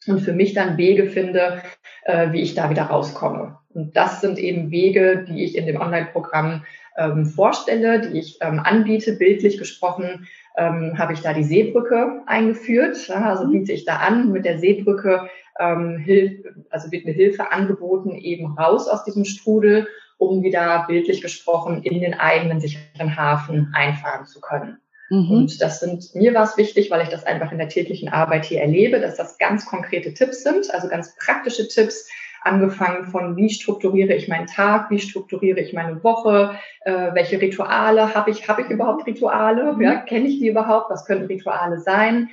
[0.07, 1.61] und für mich dann Wege finde,
[2.03, 3.57] äh, wie ich da wieder rauskomme.
[3.73, 6.63] Und das sind eben Wege, die ich in dem Online-Programm
[6.97, 9.13] ähm, vorstelle, die ich ähm, anbiete.
[9.13, 10.27] Bildlich gesprochen
[10.57, 13.07] ähm, habe ich da die Seebrücke eingeführt.
[13.07, 13.51] Ja, also mhm.
[13.51, 14.31] biete ich da an.
[14.31, 15.29] Mit der Seebrücke
[15.59, 21.21] ähm, hilf, also wird eine Hilfe angeboten, eben raus aus diesem Strudel um wieder bildlich
[21.21, 24.77] gesprochen in den eigenen sicheren Hafen einfahren zu können.
[25.09, 25.31] Mhm.
[25.31, 28.45] Und das sind, mir war es wichtig, weil ich das einfach in der täglichen Arbeit
[28.45, 32.07] hier erlebe, dass das ganz konkrete Tipps sind, also ganz praktische Tipps,
[32.45, 38.13] angefangen von, wie strukturiere ich meinen Tag, wie strukturiere ich meine Woche, äh, welche Rituale
[38.13, 39.81] habe ich, habe ich überhaupt Rituale, mhm.
[39.81, 42.29] ja, kenne ich die überhaupt, was könnten Rituale sein,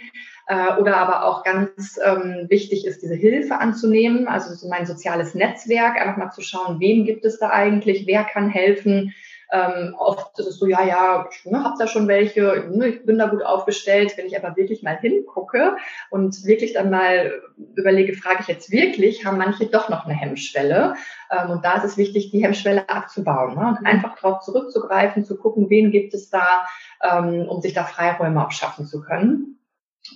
[0.48, 5.34] äh, oder aber auch ganz ähm, wichtig ist, diese Hilfe anzunehmen, also so mein soziales
[5.34, 9.14] Netzwerk, einfach mal zu schauen, wem gibt es da eigentlich, wer kann helfen,
[9.52, 13.04] ähm, oft ist es so, ja, ja, ich ne, habe da schon welche, ne, ich
[13.04, 14.14] bin da gut aufgestellt.
[14.16, 15.76] Wenn ich aber wirklich mal hingucke
[16.08, 17.42] und wirklich dann mal
[17.76, 20.94] überlege, frage ich jetzt wirklich, haben manche doch noch eine Hemmschwelle.
[21.30, 25.36] Ähm, und da ist es wichtig, die Hemmschwelle abzubauen ne, und einfach darauf zurückzugreifen, zu
[25.36, 26.66] gucken, wen gibt es da,
[27.02, 29.58] ähm, um sich da Freiräume auch schaffen zu können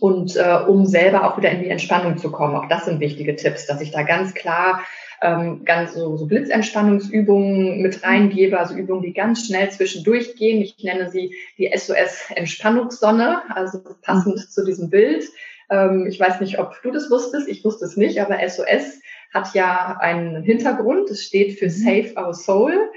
[0.00, 2.56] und äh, um selber auch wieder in die Entspannung zu kommen.
[2.56, 4.80] Auch das sind wichtige Tipps, dass ich da ganz klar
[5.22, 10.60] ähm, ganz so, so Blitzentspannungsübungen mit reingebe, also Übungen, die ganz schnell zwischendurch gehen.
[10.60, 14.50] Ich nenne sie die SOS-Entspannungssonne, also passend mhm.
[14.50, 15.24] zu diesem Bild.
[15.70, 19.00] Ähm, ich weiß nicht, ob du das wusstest, ich wusste es nicht, aber SOS
[19.32, 21.10] hat ja einen Hintergrund.
[21.10, 21.70] Es steht für mhm.
[21.70, 22.90] Save Our Soul.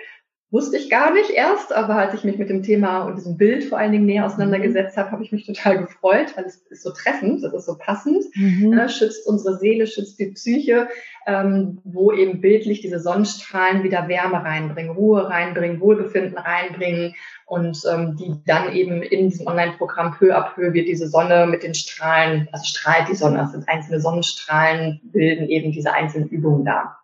[0.51, 3.65] Wusste ich gar nicht erst, aber als ich mich mit dem Thema und diesem Bild
[3.65, 6.89] vor allen Dingen näher auseinandergesetzt habe, habe ich mich total gefreut, weil es ist so
[6.89, 8.69] treffend, es ist so passend, mhm.
[8.69, 10.87] ne, schützt unsere Seele, schützt die Psyche,
[11.27, 17.13] ähm, wo eben bildlich diese Sonnenstrahlen wieder Wärme reinbringen, Ruhe reinbringen, Wohlbefinden reinbringen
[17.45, 21.61] und ähm, die dann eben in diesem Online-Programm peu à peu wird diese Sonne mit
[21.61, 26.65] den Strahlen, also strahlt die Sonne, es sind einzelne Sonnenstrahlen, bilden eben diese einzelnen Übungen
[26.65, 26.97] da.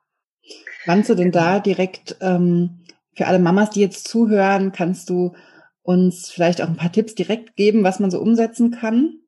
[0.83, 2.79] Kannst du denn da direkt ähm
[3.15, 5.33] für alle Mamas, die jetzt zuhören, kannst du
[5.81, 9.19] uns vielleicht auch ein paar Tipps direkt geben, was man so umsetzen kann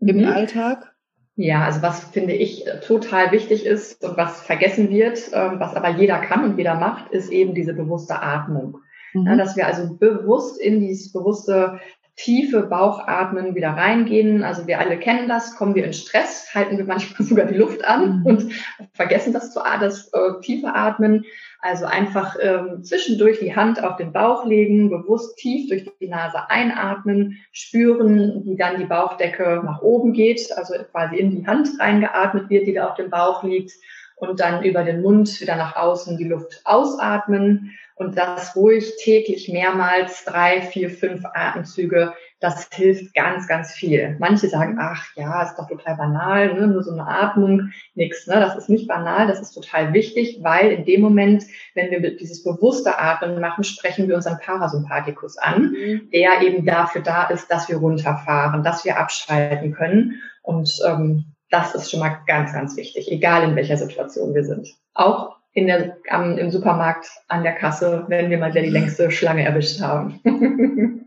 [0.00, 0.08] mhm.
[0.08, 0.94] im Alltag?
[1.36, 5.90] Ja, also was finde ich total wichtig ist und was vergessen wird, ähm, was aber
[5.90, 8.78] jeder kann und jeder macht, ist eben diese bewusste Atmung.
[9.14, 9.26] Mhm.
[9.26, 11.80] Ja, dass wir also bewusst in dieses bewusste
[12.16, 14.44] tiefe Bauchatmen wieder reingehen.
[14.44, 17.84] Also wir alle kennen das, kommen wir in Stress, halten wir manchmal sogar die Luft
[17.84, 18.26] an mhm.
[18.26, 18.52] und
[18.92, 21.24] vergessen das zu das äh, tiefe Atmen.
[21.60, 26.50] Also einfach ähm, zwischendurch die Hand auf den Bauch legen, bewusst tief durch die Nase
[26.50, 32.50] einatmen, spüren, wie dann die Bauchdecke nach oben geht, also quasi in die Hand reingeatmet
[32.50, 33.72] wird, die da auf dem Bauch liegt
[34.16, 39.48] und dann über den Mund wieder nach außen die Luft ausatmen und das ruhig täglich
[39.48, 42.12] mehrmals drei, vier, fünf Atemzüge.
[42.40, 44.16] Das hilft ganz, ganz viel.
[44.18, 46.66] Manche sagen, ach ja, ist doch total banal, ne?
[46.66, 48.26] nur so eine Atmung, nix.
[48.26, 48.34] Ne?
[48.34, 52.42] Das ist nicht banal, das ist total wichtig, weil in dem Moment, wenn wir dieses
[52.42, 56.10] bewusste Atmen machen, sprechen wir unseren Parasympathikus an, mhm.
[56.12, 60.20] der eben dafür da ist, dass wir runterfahren, dass wir abschalten können.
[60.42, 64.68] Und ähm, das ist schon mal ganz, ganz wichtig, egal in welcher Situation wir sind.
[64.92, 69.44] Auch in der, am, im Supermarkt an der Kasse, wenn wir mal die längste Schlange
[69.44, 70.20] erwischt haben.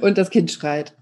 [0.00, 0.94] Und das Kind schreit.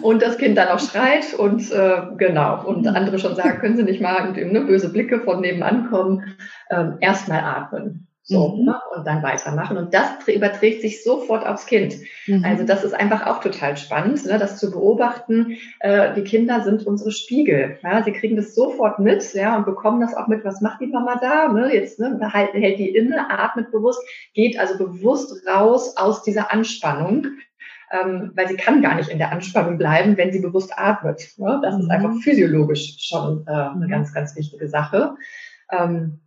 [0.00, 2.64] Und das Kind dann auch schreit und äh, genau.
[2.64, 6.34] Und andere schon sagen, können Sie nicht mal ne, böse Blicke von nebenan kommen.
[6.70, 8.08] Ähm, Erstmal atmen.
[8.28, 8.64] So, mhm.
[8.64, 8.80] ne?
[8.92, 9.76] und dann weitermachen.
[9.76, 11.94] Und das überträgt sich sofort aufs Kind.
[12.26, 12.44] Mhm.
[12.44, 14.36] Also das ist einfach auch total spannend, ne?
[14.36, 15.58] das zu beobachten.
[15.78, 17.78] Äh, die Kinder sind unsere Spiegel.
[17.84, 18.02] Ja?
[18.02, 21.20] Sie kriegen das sofort mit ja, und bekommen das auch mit, was macht die Mama
[21.20, 21.52] da?
[21.52, 21.72] Ne?
[21.72, 22.18] Jetzt ne?
[22.32, 24.00] Halt, hält die inne, atmet bewusst,
[24.34, 27.28] geht also bewusst raus aus dieser Anspannung.
[27.92, 31.28] Ähm, weil sie kann gar nicht in der Anspannung bleiben, wenn sie bewusst atmet.
[31.36, 31.60] Ne?
[31.62, 31.82] Das mhm.
[31.82, 35.14] ist einfach physiologisch schon äh, eine ganz, ganz wichtige Sache.
[35.70, 36.18] Ähm,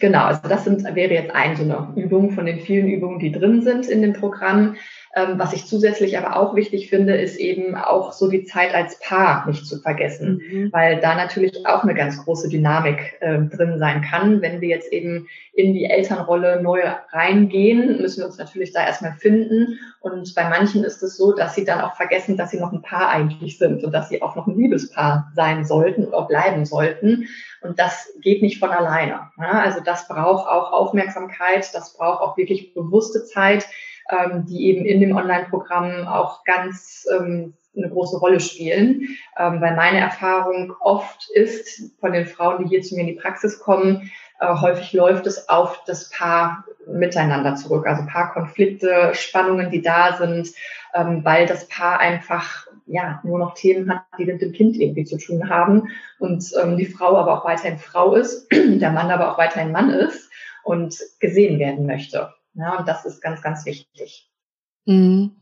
[0.00, 3.32] Genau, also das sind, wäre jetzt eine so eine Übung von den vielen Übungen, die
[3.32, 4.76] drin sind in dem Programm.
[5.14, 8.98] Ähm, was ich zusätzlich aber auch wichtig finde, ist eben auch so die Zeit als
[9.00, 10.72] Paar nicht zu vergessen, mhm.
[10.72, 14.42] weil da natürlich auch eine ganz große Dynamik äh, drin sein kann.
[14.42, 19.14] Wenn wir jetzt eben in die Elternrolle neu reingehen, müssen wir uns natürlich da erstmal
[19.14, 19.78] finden.
[20.00, 22.82] Und bei manchen ist es so, dass sie dann auch vergessen, dass sie noch ein
[22.82, 27.28] Paar eigentlich sind und dass sie auch noch ein Liebespaar sein sollten oder bleiben sollten.
[27.62, 29.30] Und das geht nicht von alleine.
[29.38, 33.66] Ja, also das braucht auch Aufmerksamkeit, das braucht auch wirklich bewusste Zeit
[34.10, 39.76] ähm, die eben in dem Online-Programm auch ganz ähm, eine große Rolle spielen, ähm, weil
[39.76, 44.10] meine Erfahrung oft ist von den Frauen, die hier zu mir in die Praxis kommen,
[44.40, 50.48] äh, häufig läuft es auf das Paar miteinander zurück, also Paarkonflikte, Spannungen, die da sind,
[50.94, 55.04] ähm, weil das Paar einfach ja nur noch Themen hat, die mit dem Kind irgendwie
[55.04, 59.32] zu tun haben und ähm, die Frau aber auch weiterhin Frau ist, der Mann aber
[59.32, 60.30] auch weiterhin Mann ist
[60.62, 62.32] und gesehen werden möchte.
[62.58, 64.30] Ja, und das ist ganz, ganz wichtig.
[64.84, 65.32] Mhm.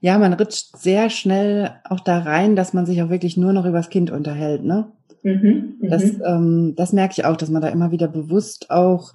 [0.00, 3.64] Ja, man rutscht sehr schnell auch da rein, dass man sich auch wirklich nur noch
[3.64, 4.92] über das Kind unterhält, ne?
[5.22, 6.22] Mhm, das, mhm.
[6.24, 9.12] ähm, das merke ich auch, dass man da immer wieder bewusst auch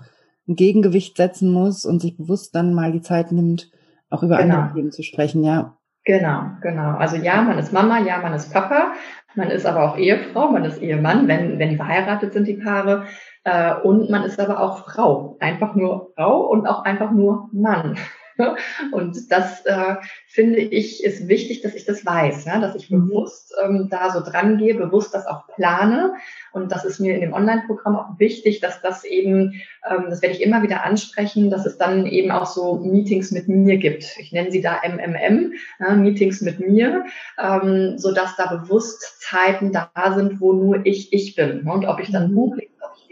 [0.47, 3.71] ein Gegengewicht setzen muss und sich bewusst dann mal die Zeit nimmt,
[4.10, 4.56] auch über genau.
[4.56, 5.78] andere Themen zu sprechen, ja.
[6.06, 6.97] Genau, genau.
[6.97, 8.91] Also ja, man ist Mama, ja, man ist Papa,
[9.36, 13.06] man ist aber auch Ehefrau, man ist Ehemann, wenn, wenn die verheiratet sind, die Paare.
[13.44, 15.38] Äh, und man ist aber auch Frau.
[15.40, 17.98] Einfach nur Frau und auch einfach nur Mann.
[18.92, 19.96] Und das äh,
[20.28, 23.08] finde ich ist wichtig, dass ich das weiß, ja, dass ich mhm.
[23.08, 26.14] bewusst ähm, da so dran gehe, bewusst das auch plane.
[26.52, 30.36] Und das ist mir in dem Online-Programm auch wichtig, dass das eben, ähm, das werde
[30.36, 34.18] ich immer wieder ansprechen, dass es dann eben auch so Meetings mit mir gibt.
[34.20, 37.06] Ich nenne sie da MMM, ja, Meetings mit mir,
[37.42, 41.68] ähm, so dass da bewusst Zeiten da sind, wo nur ich ich bin.
[41.70, 42.36] Und ob ich dann mhm.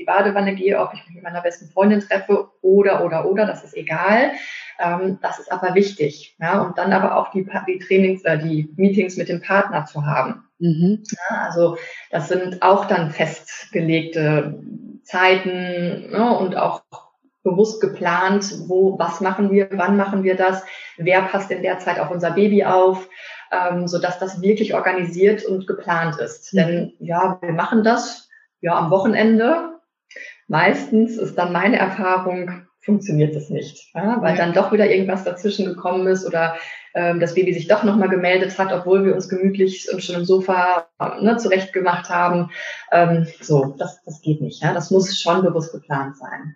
[0.02, 3.64] Die Badewanne gehe, ob ich mich mit meiner besten Freundin treffe oder, oder, oder, das
[3.64, 4.32] ist egal.
[4.80, 6.36] Ähm, das ist aber wichtig.
[6.40, 10.06] Ja, und dann aber auch die, die Trainings, äh, die Meetings mit dem Partner zu
[10.06, 10.44] haben.
[10.60, 11.04] Mhm.
[11.12, 11.78] Ja, also
[12.10, 14.60] das sind auch dann festgelegte
[15.04, 16.82] Zeiten ne, und auch
[17.44, 20.64] bewusst geplant, wo, was machen wir, wann machen wir das,
[20.98, 23.08] wer passt in der Zeit auf unser Baby auf,
[23.52, 26.54] ähm, so dass das wirklich organisiert und geplant ist.
[26.54, 26.58] Mhm.
[26.58, 28.30] Denn ja, wir machen das
[28.62, 29.71] ja am Wochenende
[30.48, 35.66] meistens ist dann meine Erfahrung, funktioniert das nicht, ja, weil dann doch wieder irgendwas dazwischen
[35.66, 36.56] gekommen ist oder
[36.94, 40.88] ähm, das Baby sich doch nochmal gemeldet hat, obwohl wir uns gemütlich schon im Sofa
[41.22, 42.50] ne, zurecht gemacht haben.
[42.92, 44.64] Ähm, so, das, das geht nicht.
[44.64, 44.74] Ja?
[44.74, 46.56] Das muss schon bewusst geplant sein.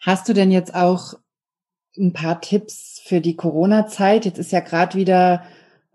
[0.00, 1.14] Hast du denn jetzt auch
[1.96, 4.24] ein paar Tipps für die Corona-Zeit?
[4.24, 5.42] Jetzt ist ja gerade wieder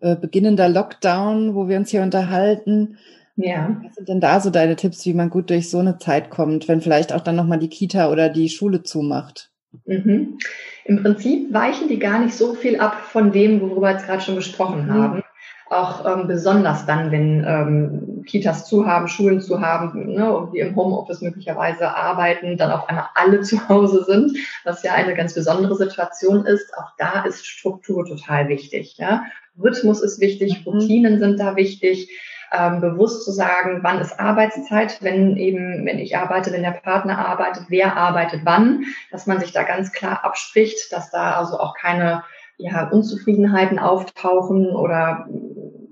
[0.01, 2.97] äh, beginnender Lockdown, wo wir uns hier unterhalten.
[3.35, 3.81] Ja.
[3.83, 6.67] Was sind denn da so deine Tipps, wie man gut durch so eine Zeit kommt,
[6.67, 9.49] wenn vielleicht auch dann nochmal die Kita oder die Schule zumacht?
[9.85, 10.37] Mhm.
[10.85, 14.21] Im Prinzip weichen die gar nicht so viel ab von dem, worüber wir jetzt gerade
[14.21, 14.93] schon gesprochen mhm.
[14.93, 15.23] haben.
[15.69, 20.67] Auch ähm, besonders dann, wenn ähm, Kitas zu haben, Schulen zu haben ne, und wir
[20.67, 25.33] im Homeoffice möglicherweise arbeiten, dann auf einmal alle zu Hause sind, was ja eine ganz
[25.33, 26.77] besondere Situation ist.
[26.77, 28.97] Auch da ist Struktur total wichtig.
[28.97, 29.23] Ja?
[29.59, 30.73] Rhythmus ist wichtig, mhm.
[30.73, 32.09] Routinen sind da wichtig
[32.53, 37.17] ähm, bewusst zu sagen, wann ist Arbeitszeit, wenn eben, wenn ich arbeite, wenn der Partner
[37.17, 41.75] arbeitet, wer arbeitet wann, dass man sich da ganz klar abspricht, dass da also auch
[41.75, 42.23] keine
[42.57, 45.27] ja, Unzufriedenheiten auftauchen oder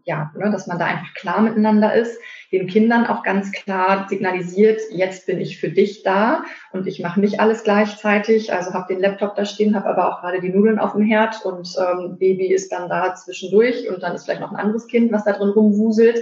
[0.04, 2.20] ja, ne, dass man da einfach klar miteinander ist,
[2.52, 7.20] den Kindern auch ganz klar signalisiert, jetzt bin ich für dich da und ich mache
[7.20, 10.80] nicht alles gleichzeitig, also habe den Laptop da stehen, habe aber auch gerade die Nudeln
[10.80, 14.52] auf dem Herd und ähm, Baby ist dann da zwischendurch und dann ist vielleicht noch
[14.52, 16.20] ein anderes Kind, was da drin rumwuselt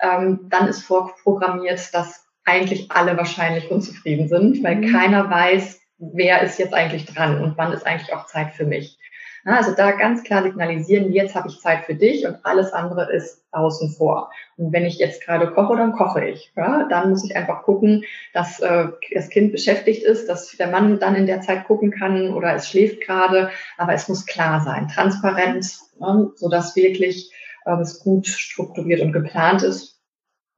[0.00, 4.92] ähm, dann ist vorprogrammiert, dass eigentlich alle wahrscheinlich unzufrieden sind, weil mhm.
[4.92, 8.98] keiner weiß, wer ist jetzt eigentlich dran und wann ist eigentlich auch Zeit für mich.
[9.44, 13.42] Also da ganz klar signalisieren, jetzt habe ich Zeit für dich und alles andere ist
[13.52, 14.30] außen vor.
[14.56, 16.52] Und wenn ich jetzt gerade koche, dann koche ich.
[16.56, 20.98] Ja, dann muss ich einfach gucken, dass äh, das Kind beschäftigt ist, dass der Mann
[20.98, 23.50] dann in der Zeit gucken kann oder es schläft gerade.
[23.76, 27.30] Aber es muss klar sein, transparent, ne, sodass wirklich
[27.66, 29.93] äh, es gut strukturiert und geplant ist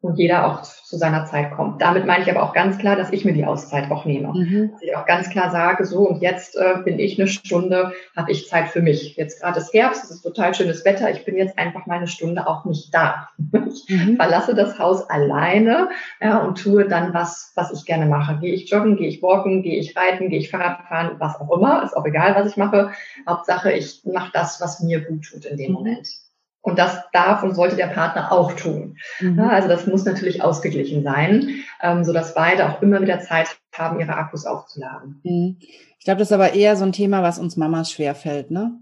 [0.06, 1.82] und jeder auch zu seiner Zeit kommt.
[1.82, 4.32] Damit meine ich aber auch ganz klar, dass ich mir die Auszeit auch nehme.
[4.32, 4.70] Mhm.
[4.72, 8.30] Dass ich auch ganz klar sage, so und jetzt äh, bin ich eine Stunde, habe
[8.30, 9.16] ich Zeit für mich.
[9.16, 12.06] Jetzt gerade ist Herbst, es ist total schönes Wetter, ich bin jetzt einfach mal eine
[12.06, 13.28] Stunde auch nicht da.
[13.66, 14.16] Ich mhm.
[14.16, 15.90] verlasse das Haus alleine
[16.20, 18.38] ja, und tue dann was, was ich gerne mache.
[18.40, 21.50] Gehe ich joggen, gehe ich walken, gehe ich reiten, gehe ich Fahrrad fahren, was auch
[21.54, 22.92] immer, ist auch egal, was ich mache.
[23.28, 25.74] Hauptsache, ich mache das, was mir gut tut in dem mhm.
[25.74, 26.08] Moment.
[26.66, 28.98] Und das darf und sollte der Partner auch tun.
[29.20, 29.38] Mhm.
[29.38, 34.16] also das muss natürlich ausgeglichen sein, ähm, sodass beide auch immer wieder Zeit haben, ihre
[34.16, 35.20] Akkus aufzuladen.
[35.22, 35.58] Mhm.
[35.60, 38.72] Ich glaube, das ist aber eher so ein Thema, was uns Mamas schwerfällt, ne?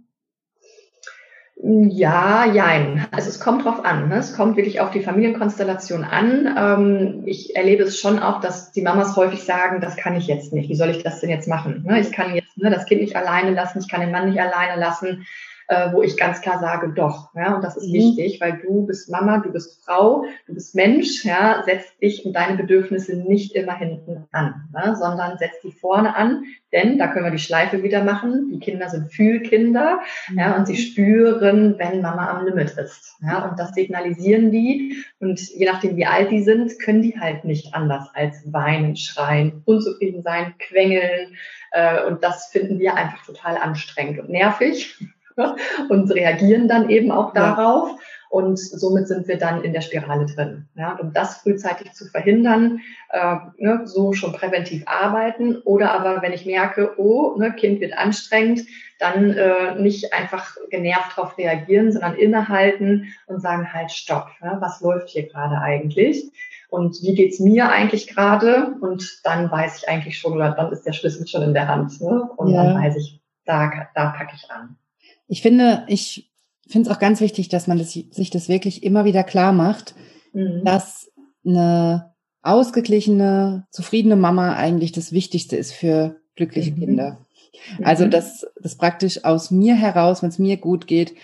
[1.62, 3.06] Ja, jein.
[3.10, 4.08] Also es kommt drauf an.
[4.08, 4.16] Ne?
[4.16, 6.54] Es kommt wirklich auf die Familienkonstellation an.
[6.58, 10.54] Ähm, ich erlebe es schon auch, dass die Mamas häufig sagen, das kann ich jetzt
[10.54, 10.70] nicht.
[10.70, 11.84] Wie soll ich das denn jetzt machen?
[11.86, 12.00] Ne?
[12.00, 14.80] Ich kann jetzt ne, das Kind nicht alleine lassen, ich kann den Mann nicht alleine
[14.80, 15.26] lassen
[15.68, 17.34] äh, wo ich ganz klar sage, doch.
[17.34, 17.94] Ja, und das ist mhm.
[17.94, 22.34] wichtig, weil du bist Mama, du bist Frau, du bist Mensch, ja, setz dich und
[22.34, 27.24] deine Bedürfnisse nicht immer hinten an, ne, sondern setz die vorne an, denn da können
[27.24, 28.50] wir die Schleife wieder machen.
[28.52, 30.38] Die Kinder sind Fühlkinder, mhm.
[30.38, 33.16] ja, und sie spüren, wenn Mama am Limit ist.
[33.22, 35.04] Ja, und das signalisieren die.
[35.18, 39.62] Und je nachdem, wie alt die sind, können die halt nicht anders als weinen, schreien,
[39.64, 41.36] unzufrieden sein, quengeln.
[41.72, 44.98] Äh, und das finden wir einfach total anstrengend und nervig.
[45.88, 47.90] und reagieren dann eben auch darauf.
[47.90, 47.96] Ja.
[48.30, 50.66] Und somit sind wir dann in der Spirale drin.
[50.74, 55.58] Ja, um das frühzeitig zu verhindern, äh, ne, so schon präventiv arbeiten.
[55.58, 58.62] Oder aber, wenn ich merke, oh, ne, Kind wird anstrengend,
[58.98, 64.80] dann äh, nicht einfach genervt darauf reagieren, sondern innehalten und sagen, halt, stopp, ne, was
[64.80, 66.32] läuft hier gerade eigentlich?
[66.74, 68.74] und wie geht's mir eigentlich gerade?
[68.80, 72.00] Und dann weiß ich eigentlich schon, oder dann ist der Schlüssel schon in der Hand.
[72.00, 72.28] Ne?
[72.36, 72.64] Und ja.
[72.64, 74.76] dann weiß ich, da, da packe ich an.
[75.26, 76.30] Ich finde, ich
[76.68, 79.94] finde es auch ganz wichtig, dass man das, sich das wirklich immer wieder klar macht,
[80.32, 80.62] mhm.
[80.64, 81.10] dass
[81.44, 86.78] eine ausgeglichene, zufriedene Mama eigentlich das Wichtigste ist für glückliche mhm.
[86.78, 87.18] Kinder.
[87.82, 88.10] Also, mhm.
[88.10, 91.14] dass das praktisch aus mir heraus, wenn es mir gut geht,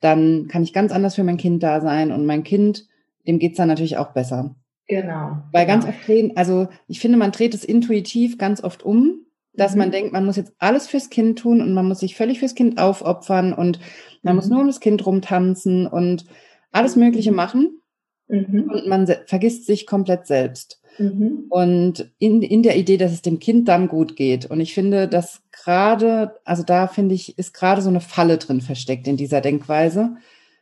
[0.00, 2.86] dann kann ich ganz anders für mein Kind da sein und mein Kind,
[3.26, 4.54] dem geht's dann natürlich auch besser.
[4.86, 5.38] Genau.
[5.52, 5.96] Weil ganz genau.
[5.96, 9.26] oft drehen, also ich finde, man dreht es intuitiv ganz oft um,
[9.58, 9.78] dass mhm.
[9.78, 12.54] man denkt, man muss jetzt alles fürs Kind tun und man muss sich völlig fürs
[12.54, 13.78] Kind aufopfern und
[14.22, 14.36] man mhm.
[14.36, 16.24] muss nur um das Kind rumtanzen und
[16.72, 17.82] alles Mögliche machen.
[18.28, 18.70] Mhm.
[18.70, 20.80] Und man vergisst sich komplett selbst.
[20.98, 21.46] Mhm.
[21.48, 24.46] Und in, in der Idee, dass es dem Kind dann gut geht.
[24.46, 28.60] Und ich finde, dass gerade, also da finde ich, ist gerade so eine Falle drin
[28.60, 30.16] versteckt in dieser Denkweise,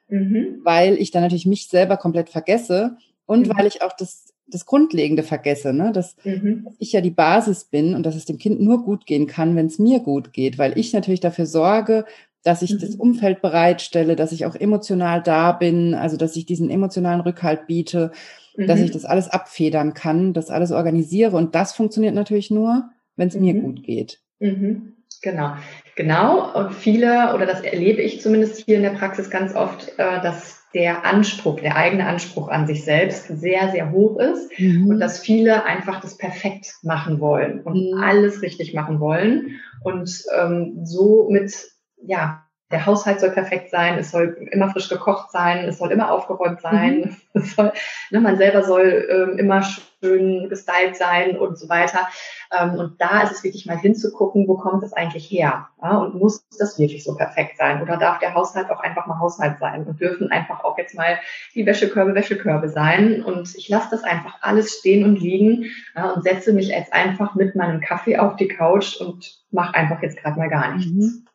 [0.09, 0.61] mhm.
[0.63, 3.57] weil ich dann natürlich mich selber komplett vergesse und mhm.
[3.57, 5.93] weil ich auch das, das Grundlegende vergesse, ne?
[5.93, 6.65] dass, mhm.
[6.65, 9.57] dass ich ja die Basis bin und dass es dem Kind nur gut gehen kann,
[9.57, 12.05] wenn es mir gut geht, weil ich natürlich dafür sorge,
[12.43, 12.79] dass ich mhm.
[12.79, 17.67] das Umfeld bereitstelle, dass ich auch emotional da bin, also dass ich diesen emotionalen Rückhalt
[17.67, 18.13] biete,
[18.57, 18.69] mhm.
[18.69, 21.37] dass ich das alles abfedern kann, das alles organisiere.
[21.37, 23.41] Und das funktioniert natürlich nur, wenn es mhm.
[23.43, 24.21] mir gut geht.
[24.39, 24.96] Mhm.
[25.23, 25.55] Genau,
[25.95, 26.53] genau.
[26.55, 30.65] Und viele, oder das erlebe ich zumindest hier in der Praxis ganz oft, äh, dass
[30.75, 34.89] der Anspruch, der eigene Anspruch an sich selbst sehr, sehr hoch ist mhm.
[34.89, 38.03] und dass viele einfach das perfekt machen wollen und mhm.
[38.03, 41.55] alles richtig machen wollen und ähm, so mit,
[42.03, 46.11] ja, der Haushalt soll perfekt sein, es soll immer frisch gekocht sein, es soll immer
[46.11, 47.41] aufgeräumt sein, mhm.
[47.43, 47.73] soll,
[48.11, 52.09] ne, man selber soll ähm, immer schön gestylt sein und so weiter.
[52.53, 55.69] Ähm, und da ist es wichtig, mal hinzugucken, wo kommt das eigentlich her?
[55.81, 57.83] Ja, und muss das wirklich so perfekt sein?
[57.83, 61.19] Oder darf der Haushalt auch einfach mal Haushalt sein und dürfen einfach auch jetzt mal
[61.55, 63.23] die Wäschekörbe Wäschekörbe sein?
[63.23, 67.37] Und ich lasse das einfach alles stehen und liegen ja, und setze mich jetzt einfach
[67.37, 70.93] mit meinem Kaffee auf die Couch und mache einfach jetzt gerade mal gar nichts.
[70.93, 71.26] Mhm.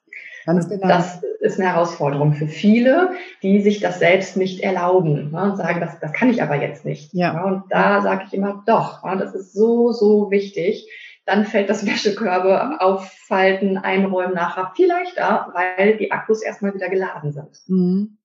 [0.46, 0.88] Ganz genau.
[0.88, 5.80] Das ist eine Herausforderung für viele, die sich das selbst nicht erlauben ne, und sagen,
[5.80, 7.14] das, das kann ich aber jetzt nicht.
[7.14, 7.34] Ja.
[7.34, 10.90] ja und da sage ich immer, doch, ja, das ist so, so wichtig.
[11.26, 17.32] Dann fällt das Wäschekörbe auffalten, einräumen nachher viel leichter, weil die Akkus erstmal wieder geladen
[17.32, 17.62] sind.
[17.68, 18.18] Mhm.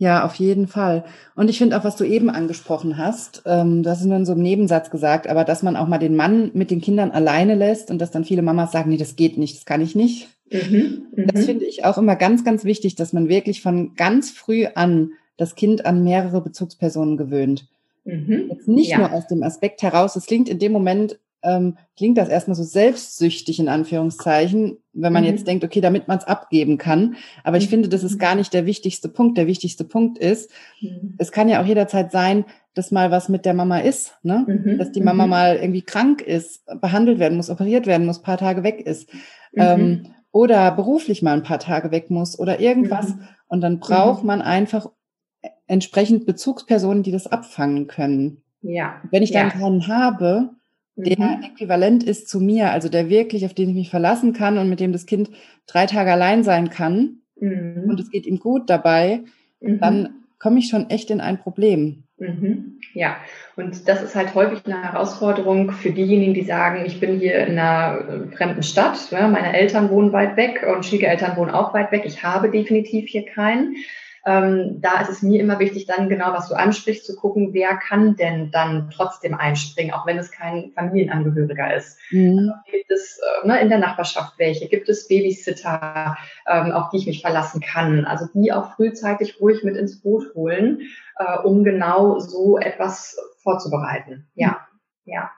[0.00, 1.04] Ja, auf jeden Fall.
[1.34, 4.24] Und ich finde auch, was du eben angesprochen hast, ähm, du hast es nur in
[4.24, 7.56] so einem Nebensatz gesagt, aber dass man auch mal den Mann mit den Kindern alleine
[7.56, 10.28] lässt und dass dann viele Mamas sagen, nee, das geht nicht, das kann ich nicht.
[10.50, 11.46] Mhm, das mhm.
[11.46, 15.54] finde ich auch immer ganz, ganz wichtig, dass man wirklich von ganz früh an das
[15.54, 17.68] Kind an mehrere Bezugspersonen gewöhnt.
[18.04, 18.48] Mhm.
[18.50, 18.98] Jetzt nicht ja.
[18.98, 22.64] nur aus dem Aspekt heraus, es klingt in dem Moment ähm, klingt das erstmal so
[22.64, 25.30] selbstsüchtig in Anführungszeichen, wenn man mhm.
[25.30, 27.16] jetzt denkt, okay, damit man es abgeben kann.
[27.44, 27.70] Aber ich mhm.
[27.70, 29.38] finde, das ist gar nicht der wichtigste Punkt.
[29.38, 31.14] Der wichtigste Punkt ist, mhm.
[31.18, 34.44] es kann ja auch jederzeit sein, dass mal was mit der Mama ist, ne?
[34.46, 34.78] Mhm.
[34.78, 35.30] dass die Mama mhm.
[35.30, 39.12] mal irgendwie krank ist, behandelt werden muss, operiert werden muss, paar Tage weg ist.
[39.52, 39.62] Mhm.
[39.62, 40.06] Ähm,
[40.38, 43.16] oder beruflich mal ein paar Tage weg muss oder irgendwas.
[43.48, 44.88] Und dann braucht man einfach
[45.66, 48.42] entsprechend Bezugspersonen, die das abfangen können.
[48.62, 49.02] Ja.
[49.10, 49.52] Wenn ich dann ja.
[49.52, 50.50] keinen habe,
[50.94, 51.42] der mhm.
[51.42, 54.78] äquivalent ist zu mir, also der wirklich, auf den ich mich verlassen kann und mit
[54.78, 55.28] dem das Kind
[55.66, 57.86] drei Tage allein sein kann mhm.
[57.88, 59.24] und es geht ihm gut dabei,
[59.60, 59.80] mhm.
[59.80, 62.04] dann komme ich schon echt in ein Problem.
[62.18, 62.80] Mhm.
[62.94, 63.16] Ja,
[63.54, 67.58] und das ist halt häufig eine Herausforderung für diejenigen, die sagen, ich bin hier in
[67.58, 71.92] einer äh, fremden Stadt, ja, meine Eltern wohnen weit weg und Schwiegereltern wohnen auch weit
[71.92, 73.76] weg, ich habe definitiv hier keinen.
[74.26, 77.76] Ähm, da ist es mir immer wichtig, dann genau, was du ansprichst, zu gucken, wer
[77.76, 81.98] kann denn dann trotzdem einspringen, auch wenn es kein Familienangehöriger ist.
[82.10, 82.38] Mhm.
[82.38, 84.68] Also gibt es äh, ne, in der Nachbarschaft welche?
[84.68, 88.04] Gibt es Babysitter, ähm, auf die ich mich verlassen kann?
[88.04, 90.80] Also die auch frühzeitig ruhig mit ins Boot holen,
[91.18, 94.28] äh, um genau so etwas vorzubereiten.
[94.34, 94.66] Ja,
[95.04, 95.30] ja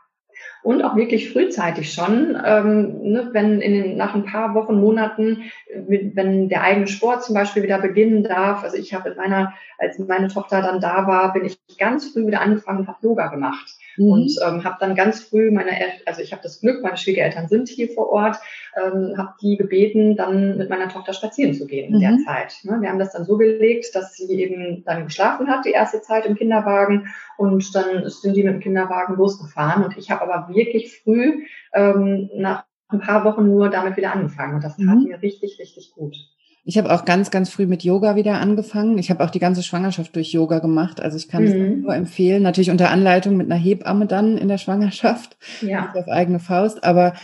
[0.62, 5.50] und auch wirklich frühzeitig schon, ähm, ne, wenn in den, nach ein paar Wochen, Monaten,
[5.74, 8.62] wenn der eigene Sport zum Beispiel wieder beginnen darf.
[8.62, 12.26] Also ich habe in meiner, als meine Tochter dann da war, bin ich ganz früh
[12.26, 14.12] wieder angefangen und habe Yoga gemacht mhm.
[14.12, 15.70] und ähm, habe dann ganz früh meine,
[16.06, 18.36] also ich habe das Glück, meine Schwiegereltern sind hier vor Ort,
[18.76, 22.00] ähm, habe die gebeten, dann mit meiner Tochter spazieren zu gehen in mhm.
[22.00, 22.54] der Zeit.
[22.64, 22.78] Ne?
[22.80, 26.26] Wir haben das dann so gelegt, dass sie eben dann geschlafen hat die erste Zeit
[26.26, 31.00] im Kinderwagen und dann sind die mit dem Kinderwagen losgefahren und ich habe aber wirklich
[31.02, 35.04] früh ähm, nach ein paar Wochen nur damit wieder angefangen und das tat mhm.
[35.08, 36.16] mir richtig, richtig gut.
[36.64, 38.98] Ich habe auch ganz, ganz früh mit Yoga wieder angefangen.
[38.98, 41.00] Ich habe auch die ganze Schwangerschaft durch Yoga gemacht.
[41.00, 41.82] Also ich kann es mhm.
[41.82, 42.42] nur empfehlen.
[42.42, 45.36] Natürlich unter Anleitung mit einer Hebamme dann in der Schwangerschaft.
[45.62, 45.92] Ja.
[45.94, 46.84] Auf eigene Faust.
[46.84, 47.14] Aber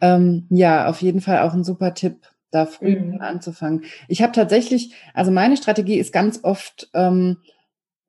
[0.00, 2.16] ähm, ja, auf jeden Fall auch ein super Tipp,
[2.50, 3.20] da früh mhm.
[3.20, 3.84] anzufangen.
[4.08, 7.38] Ich habe tatsächlich, also meine Strategie ist ganz oft, ähm,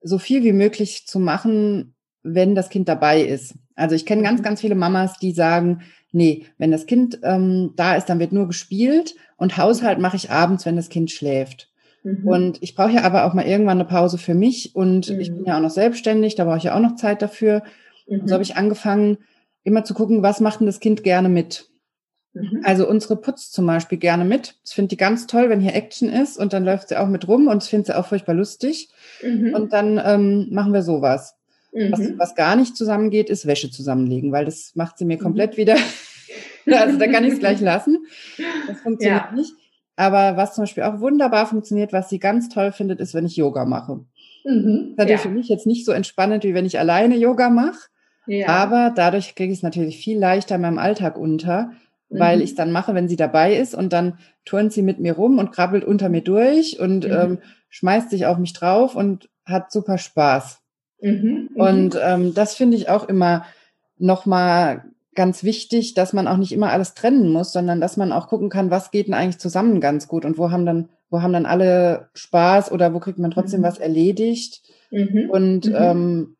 [0.01, 3.55] so viel wie möglich zu machen, wenn das Kind dabei ist.
[3.79, 4.43] Also ich kenne ganz, mhm.
[4.43, 8.47] ganz viele Mamas, die sagen, nee, wenn das Kind ähm, da ist, dann wird nur
[8.47, 11.69] gespielt und Haushalt mache ich abends, wenn das Kind schläft.
[12.03, 12.27] Mhm.
[12.27, 15.19] Und ich brauche ja aber auch mal irgendwann eine Pause für mich und mhm.
[15.19, 17.63] ich bin ja auch noch selbstständig, da brauche ich ja auch noch Zeit dafür.
[18.07, 18.27] Mhm.
[18.27, 19.17] So habe ich angefangen,
[19.63, 21.69] immer zu gucken, was macht denn das Kind gerne mit.
[22.33, 22.61] Mhm.
[22.63, 24.55] Also unsere putzt zum Beispiel gerne mit.
[24.65, 27.27] Ich finde die ganz toll, wenn hier Action ist und dann läuft sie auch mit
[27.27, 28.89] rum und ich finde sie auch furchtbar lustig.
[29.23, 29.53] Mhm.
[29.53, 31.35] Und dann ähm, machen wir sowas.
[31.71, 31.91] Mhm.
[31.91, 35.21] Was, was gar nicht zusammengeht, ist Wäsche zusammenlegen, weil das macht sie mir mhm.
[35.21, 35.75] komplett wieder.
[36.65, 38.05] also da kann ich es gleich lassen.
[38.67, 39.35] Das funktioniert ja.
[39.35, 39.53] nicht.
[39.95, 43.35] Aber was zum Beispiel auch wunderbar funktioniert, was sie ganz toll findet, ist, wenn ich
[43.35, 44.05] Yoga mache.
[44.45, 44.93] Mhm.
[44.95, 45.17] Das ist ja.
[45.17, 47.89] für mich jetzt nicht so entspannend, wie wenn ich alleine Yoga mache.
[48.25, 48.47] Ja.
[48.47, 51.71] Aber dadurch kriege ich es natürlich viel leichter in meinem Alltag unter,
[52.09, 52.43] weil mhm.
[52.43, 55.37] ich es dann mache, wenn sie dabei ist und dann turnt sie mit mir rum
[55.37, 57.11] und krabbelt unter mir durch und mhm.
[57.11, 57.37] ähm,
[57.69, 60.58] schmeißt sich auf mich drauf und hat super Spaß.
[61.01, 61.49] Mhm.
[61.53, 61.61] mhm.
[61.61, 63.45] Und ähm, das finde ich auch immer
[63.97, 64.85] nochmal
[65.15, 68.49] ganz wichtig, dass man auch nicht immer alles trennen muss, sondern dass man auch gucken
[68.49, 71.45] kann, was geht denn eigentlich zusammen ganz gut und wo haben dann, wo haben dann
[71.45, 73.65] alle Spaß oder wo kriegt man trotzdem mhm.
[73.65, 74.61] was erledigt.
[74.91, 75.29] Mhm.
[75.29, 76.37] Und ähm,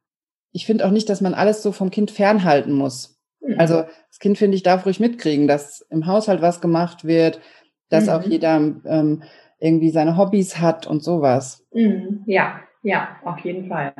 [0.52, 3.20] ich finde auch nicht, dass man alles so vom Kind fernhalten muss.
[3.42, 3.60] Mhm.
[3.60, 7.42] Also das Kind, finde ich, darf ruhig mitkriegen, dass im Haushalt was gemacht wird,
[7.90, 8.10] dass mhm.
[8.12, 8.56] auch jeder
[8.86, 9.24] ähm,
[9.60, 11.66] irgendwie seine Hobbys hat und sowas.
[11.74, 12.24] Mhm.
[12.26, 13.94] Ja, ja, auf jeden Fall.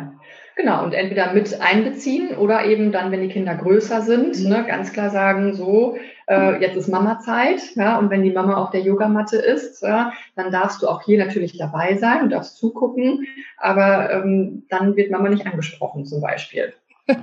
[0.60, 4.50] Genau, und entweder mit einbeziehen oder eben dann, wenn die Kinder größer sind, mhm.
[4.50, 5.96] ne, ganz klar sagen, so,
[6.28, 10.52] äh, jetzt ist Mama-Zeit, ja, und wenn die Mama auf der Yogamatte ist, ja, dann
[10.52, 15.30] darfst du auch hier natürlich dabei sein und darfst zugucken, aber ähm, dann wird Mama
[15.30, 16.74] nicht angesprochen zum Beispiel.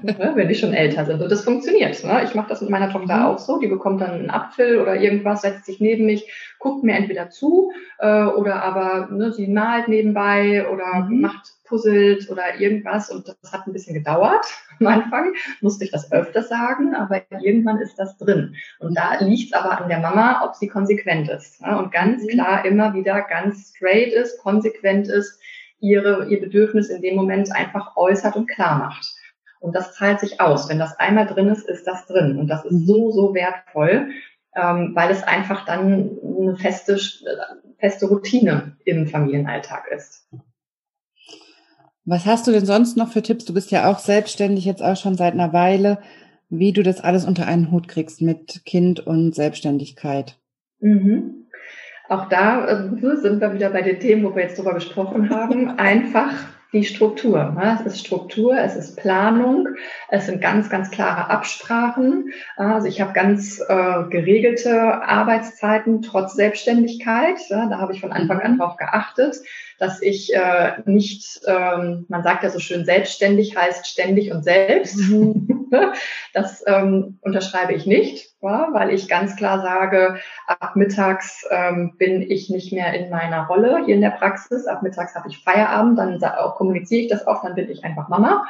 [0.03, 1.23] Ne, wenn die schon älter sind.
[1.23, 2.03] Und das funktioniert.
[2.03, 2.23] Ne?
[2.25, 3.23] Ich mache das mit meiner Tochter mhm.
[3.27, 3.61] auch so.
[3.61, 7.71] Die bekommt dann einen Apfel oder irgendwas, setzt sich neben mich, guckt mir entweder zu
[7.99, 11.21] äh, oder aber ne, sie malt nebenbei oder mhm.
[11.21, 13.11] macht puzzelt oder irgendwas.
[13.11, 14.47] Und das hat ein bisschen gedauert
[14.81, 18.57] am Anfang, musste ich das öfter sagen, aber irgendwann ist das drin.
[18.81, 21.63] Und da liegt es aber an der Mama, ob sie konsequent ist.
[21.63, 21.79] Ne?
[21.79, 22.29] Und ganz mhm.
[22.29, 25.41] klar immer wieder ganz straight ist, konsequent ist,
[25.79, 29.16] ihre, ihr Bedürfnis in dem Moment einfach äußert und klar macht.
[29.67, 30.69] Und das zahlt sich aus.
[30.69, 32.39] Wenn das einmal drin ist, ist das drin.
[32.39, 34.11] Und das ist so, so wertvoll,
[34.55, 36.97] ähm, weil es einfach dann eine feste,
[37.79, 40.29] feste Routine im Familienalltag ist.
[42.05, 43.45] Was hast du denn sonst noch für Tipps?
[43.45, 45.99] Du bist ja auch selbstständig jetzt auch schon seit einer Weile,
[46.49, 50.39] wie du das alles unter einen Hut kriegst mit Kind und Selbstständigkeit.
[50.79, 51.49] Mhm.
[52.09, 55.71] Auch da äh, sind wir wieder bei den Themen, wo wir jetzt drüber gesprochen haben.
[55.71, 56.35] Einfach
[56.77, 57.53] die Struktur.
[57.53, 57.79] Ne?
[57.81, 59.69] Es ist Struktur, es ist Planung,
[60.09, 62.33] es sind ganz, ganz klare Absprachen.
[62.57, 67.39] Also ich habe ganz äh, geregelte Arbeitszeiten trotz Selbstständigkeit.
[67.49, 67.67] Ja?
[67.67, 68.59] Da habe ich von Anfang an mhm.
[68.59, 69.37] drauf geachtet
[69.79, 74.97] dass ich äh, nicht, ähm, man sagt ja so schön, selbstständig heißt ständig und selbst.
[74.97, 75.53] Mhm.
[76.33, 82.23] Das ähm, unterschreibe ich nicht, ja, weil ich ganz klar sage, ab mittags ähm, bin
[82.23, 84.69] ich nicht mehr in meiner Rolle hier in der Praxis.
[84.69, 86.21] Ab mittags habe ich Feierabend, dann
[86.55, 88.47] kommuniziere ich das auch, dann bin ich einfach Mama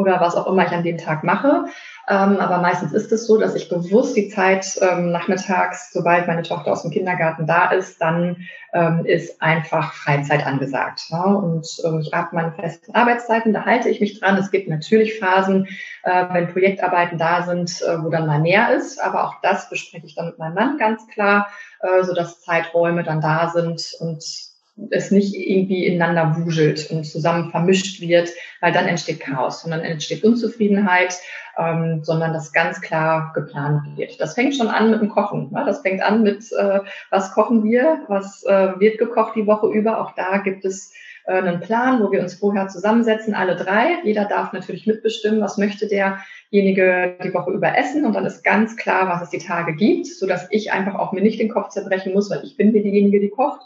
[0.00, 1.66] oder was auch immer ich an dem Tag mache.
[2.08, 6.42] Ähm, aber meistens ist es so, dass ich bewusst die Zeit ähm, nachmittags, sobald meine
[6.42, 11.04] Tochter aus dem Kindergarten da ist, dann ähm, ist einfach Freizeit angesagt.
[11.10, 11.22] Ja?
[11.22, 14.38] Und ähm, ich habe meine festen Arbeitszeiten, da halte ich mich dran.
[14.38, 15.68] Es gibt natürlich Phasen,
[16.02, 19.00] äh, wenn Projektarbeiten da sind, äh, wo dann mal mehr ist.
[19.00, 21.48] Aber auch das bespreche ich dann mit meinem Mann ganz klar,
[21.80, 24.49] äh, sodass Zeiträume dann da sind und
[24.90, 30.24] es nicht irgendwie ineinander wuschelt und zusammen vermischt wird, weil dann entsteht Chaos, sondern entsteht
[30.24, 31.14] Unzufriedenheit,
[31.58, 34.20] ähm, sondern das ganz klar geplant wird.
[34.20, 35.50] Das fängt schon an mit dem Kochen.
[35.52, 35.62] Ne?
[35.66, 40.00] Das fängt an mit, äh, was kochen wir, was äh, wird gekocht die Woche über.
[40.00, 40.92] Auch da gibt es
[41.26, 43.98] äh, einen Plan, wo wir uns vorher zusammensetzen, alle drei.
[44.04, 48.04] Jeder darf natürlich mitbestimmen, was möchte derjenige die Woche über essen.
[48.04, 51.22] Und dann ist ganz klar, was es die Tage gibt, sodass ich einfach auch mir
[51.22, 53.60] nicht den Kopf zerbrechen muss, weil ich bin diejenige, die kocht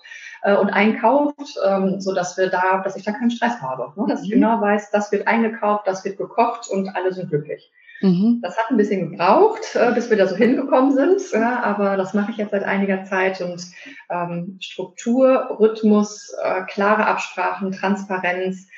[0.44, 4.06] äh, und einkauft, ähm, so dass wir da, dass ich da keinen Stress habe, ne?
[4.08, 4.34] dass ich mhm.
[4.34, 7.72] genau weiß, das wird eingekauft, das wird gekocht und alle sind glücklich.
[8.00, 8.40] Mhm.
[8.42, 12.12] Das hat ein bisschen gebraucht, äh, bis wir da so hingekommen sind, ja, aber das
[12.12, 13.64] mache ich jetzt seit einiger Zeit und
[14.10, 18.68] ähm, Struktur, Rhythmus, äh, klare Absprachen, Transparenz,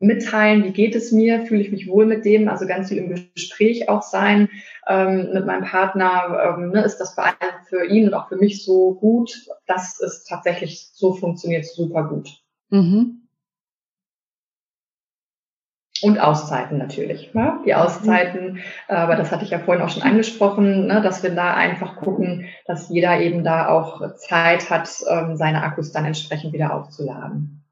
[0.00, 3.14] mitteilen, wie geht es mir, fühle ich mich wohl mit dem, also ganz viel im
[3.34, 4.48] Gespräch auch sein
[4.86, 7.16] ähm, mit meinem Partner, ähm, ne, ist das
[7.68, 12.40] für, ihn und auch für mich so gut, das ist tatsächlich, so funktioniert super gut.
[12.70, 13.22] Mhm.
[16.02, 17.32] Und Auszeiten natürlich.
[17.32, 17.58] Ne?
[17.64, 21.54] Die Auszeiten, aber das hatte ich ja vorhin auch schon angesprochen, ne, dass wir da
[21.54, 26.74] einfach gucken, dass jeder eben da auch Zeit hat, ähm, seine Akkus dann entsprechend wieder
[26.74, 27.65] aufzuladen.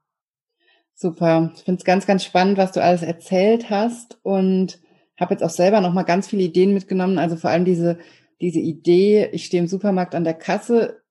[0.95, 1.51] Super.
[1.55, 4.17] Ich finde es ganz, ganz spannend, was du alles erzählt hast.
[4.23, 4.79] Und
[5.17, 7.19] habe jetzt auch selber noch mal ganz viele Ideen mitgenommen.
[7.19, 7.97] Also vor allem diese,
[8.41, 11.01] diese Idee, ich stehe im Supermarkt an der Kasse,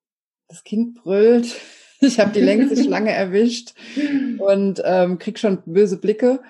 [0.49, 1.61] das Kind brüllt,
[2.01, 3.75] ich habe die längste Schlange erwischt
[4.39, 6.41] und ähm, krieg schon böse Blicke.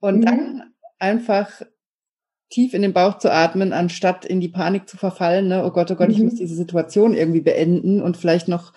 [0.00, 0.24] Und mhm.
[0.24, 0.62] dann
[0.98, 1.62] einfach
[2.50, 5.64] tief in den Bauch zu atmen, anstatt in die Panik zu verfallen, ne?
[5.64, 6.14] oh Gott, oh Gott, mhm.
[6.14, 8.72] ich muss diese Situation irgendwie beenden und vielleicht noch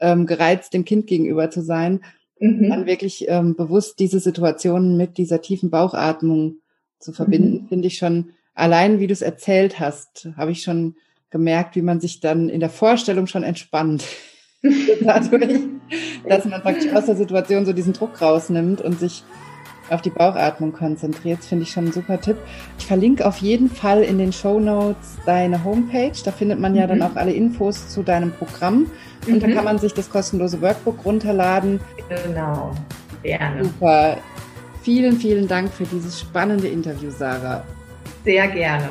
[0.00, 2.00] ähm, gereizt dem Kind gegenüber zu sein,
[2.44, 2.68] mhm.
[2.68, 6.56] dann wirklich ähm, bewusst diese Situation mit dieser tiefen Bauchatmung
[6.98, 7.68] zu verbinden, mhm.
[7.68, 10.96] finde ich schon, allein wie du es erzählt hast, habe ich schon
[11.30, 14.04] gemerkt, wie man sich dann in der Vorstellung schon entspannt.
[15.00, 15.60] Dadurch,
[16.26, 19.22] dass man praktisch aus der Situation so diesen Druck rausnimmt und sich
[19.90, 22.36] auf die Bauchatmung konzentriert, finde ich schon ein super Tipp.
[22.78, 26.12] Ich verlinke auf jeden Fall in den Show Notes deine Homepage.
[26.24, 26.88] Da findet man ja mhm.
[26.88, 28.90] dann auch alle Infos zu deinem Programm.
[29.26, 29.40] Und mhm.
[29.40, 31.80] da kann man sich das kostenlose Workbook runterladen.
[32.08, 32.72] Genau,
[33.22, 33.64] gerne.
[33.64, 34.16] Super.
[34.82, 37.64] Vielen, vielen Dank für dieses spannende Interview, Sarah.
[38.24, 38.90] Sehr gerne.